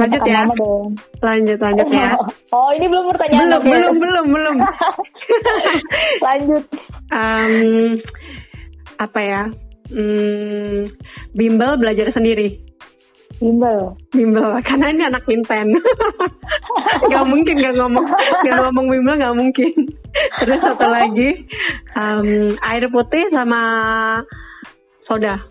[0.00, 0.40] Lanjut masakan ya.
[0.48, 0.88] mama dong
[1.20, 2.08] Lanjut lanjut ya.
[2.56, 3.68] oh ini belum pertanyaan belum oke.
[3.68, 4.56] belum belum belum.
[6.24, 6.62] lanjut
[7.12, 8.00] Em,
[8.96, 9.42] apa ya?
[9.92, 10.88] Hmm,
[11.36, 12.63] bimbel belajar sendiri.
[13.44, 15.68] Bimbel bimbel karena ini anak Minten
[17.12, 18.06] gak mungkin gak ngomong.
[18.48, 19.72] Gak ngomong bimbel gak mungkin.
[20.40, 21.44] Terus satu lagi
[21.92, 23.60] em, air putih sama
[25.04, 25.44] soda.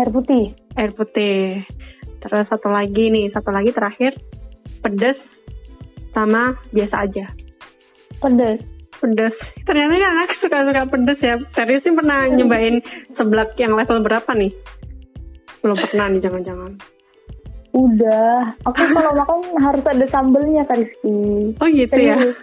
[0.00, 0.56] Air putih.
[0.80, 1.60] Air putih.
[2.24, 4.16] Terus satu lagi nih satu lagi terakhir.
[4.80, 5.20] Pedas
[6.16, 7.26] sama biasa aja.
[8.24, 8.64] Pedes
[9.00, 9.32] pedas.
[9.64, 11.34] Ternyata ya anak suka suka pedas ya.
[11.56, 12.80] Serius sih pernah nyobain
[13.16, 14.52] seblak yang level berapa nih?
[15.60, 16.99] Belum pernah nih jangan-jangan
[17.70, 22.18] udah aku kalau makan harus ada sambelnya Kak Rizky Oh gitu ya.
[22.18, 22.38] Serius.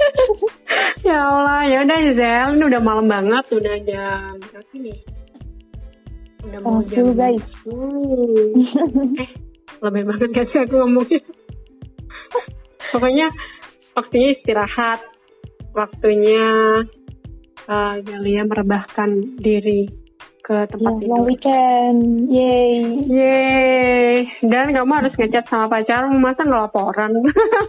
[1.08, 4.98] ya Allah, ya udah Zel, ini udah malam banget, udah jam berapa nih?
[6.48, 7.44] Udah mau Thank jam guys.
[7.68, 9.20] 10.
[9.20, 9.30] eh,
[9.84, 11.20] lebih banget gak sih aku ngomongnya?
[12.90, 13.26] Pokoknya
[13.92, 15.00] waktunya istirahat,
[15.76, 16.44] waktunya
[17.68, 19.86] uh, Galia merebahkan diri
[20.40, 21.98] ke tempat Ya, long weekend.
[22.26, 22.72] Yay.
[23.06, 24.14] Yeay,
[24.44, 27.10] dan kamu harus ngechat sama pacarmu, masa nggak laporan?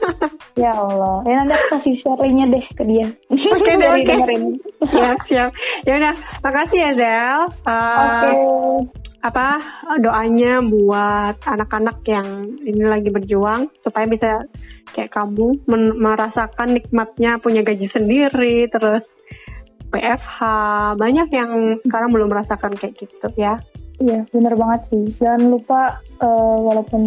[0.64, 1.22] ya Allah.
[1.24, 3.08] Ya nanti aku kasih share linknya deh ke dia.
[3.30, 4.04] Oke oke.
[4.04, 4.44] dengerin.
[4.82, 5.50] Siap siap.
[5.84, 8.32] Ya udah makasih ya Zel Uh, oke.
[9.22, 9.62] apa
[10.02, 12.26] doanya buat anak-anak yang
[12.66, 14.50] ini lagi berjuang supaya bisa
[14.92, 15.62] kayak kamu
[15.96, 19.06] merasakan nikmatnya punya gaji sendiri terus
[19.92, 20.38] PFH
[20.96, 21.52] banyak yang
[21.84, 23.60] sekarang belum merasakan kayak gitu ya
[24.02, 25.06] Iya, bener banget sih.
[25.22, 27.04] Jangan lupa eh, walaupun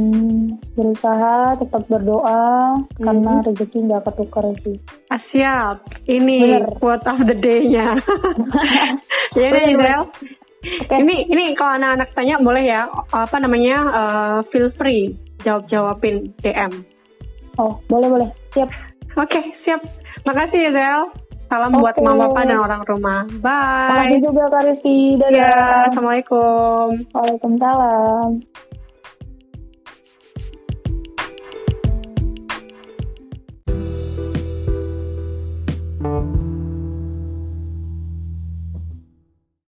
[0.78, 4.78] berusaha tetap berdoa karena rezeki nggak ketukar sih.
[5.10, 5.76] ah, siap
[6.06, 6.70] ini Bener.
[6.78, 7.98] quote of the day-nya
[9.38, 10.06] ya Zel
[10.64, 10.96] Oke.
[10.96, 15.12] Ini ini kalau anak-anak tanya boleh ya apa namanya uh, feel free
[15.44, 16.72] jawab jawabin DM.
[17.60, 18.28] Oh, boleh boleh.
[18.56, 18.70] Siap.
[19.20, 19.84] Oke siap.
[20.24, 21.04] Makasih ya
[21.54, 22.02] Salam buat Oke.
[22.02, 23.22] mama papa dan orang rumah.
[23.38, 24.18] Bye.
[24.18, 25.14] juga Kak Rizky.
[25.14, 25.86] Ya, Dadah.
[25.86, 26.86] assalamualaikum.
[27.14, 28.42] Waalaikumsalam.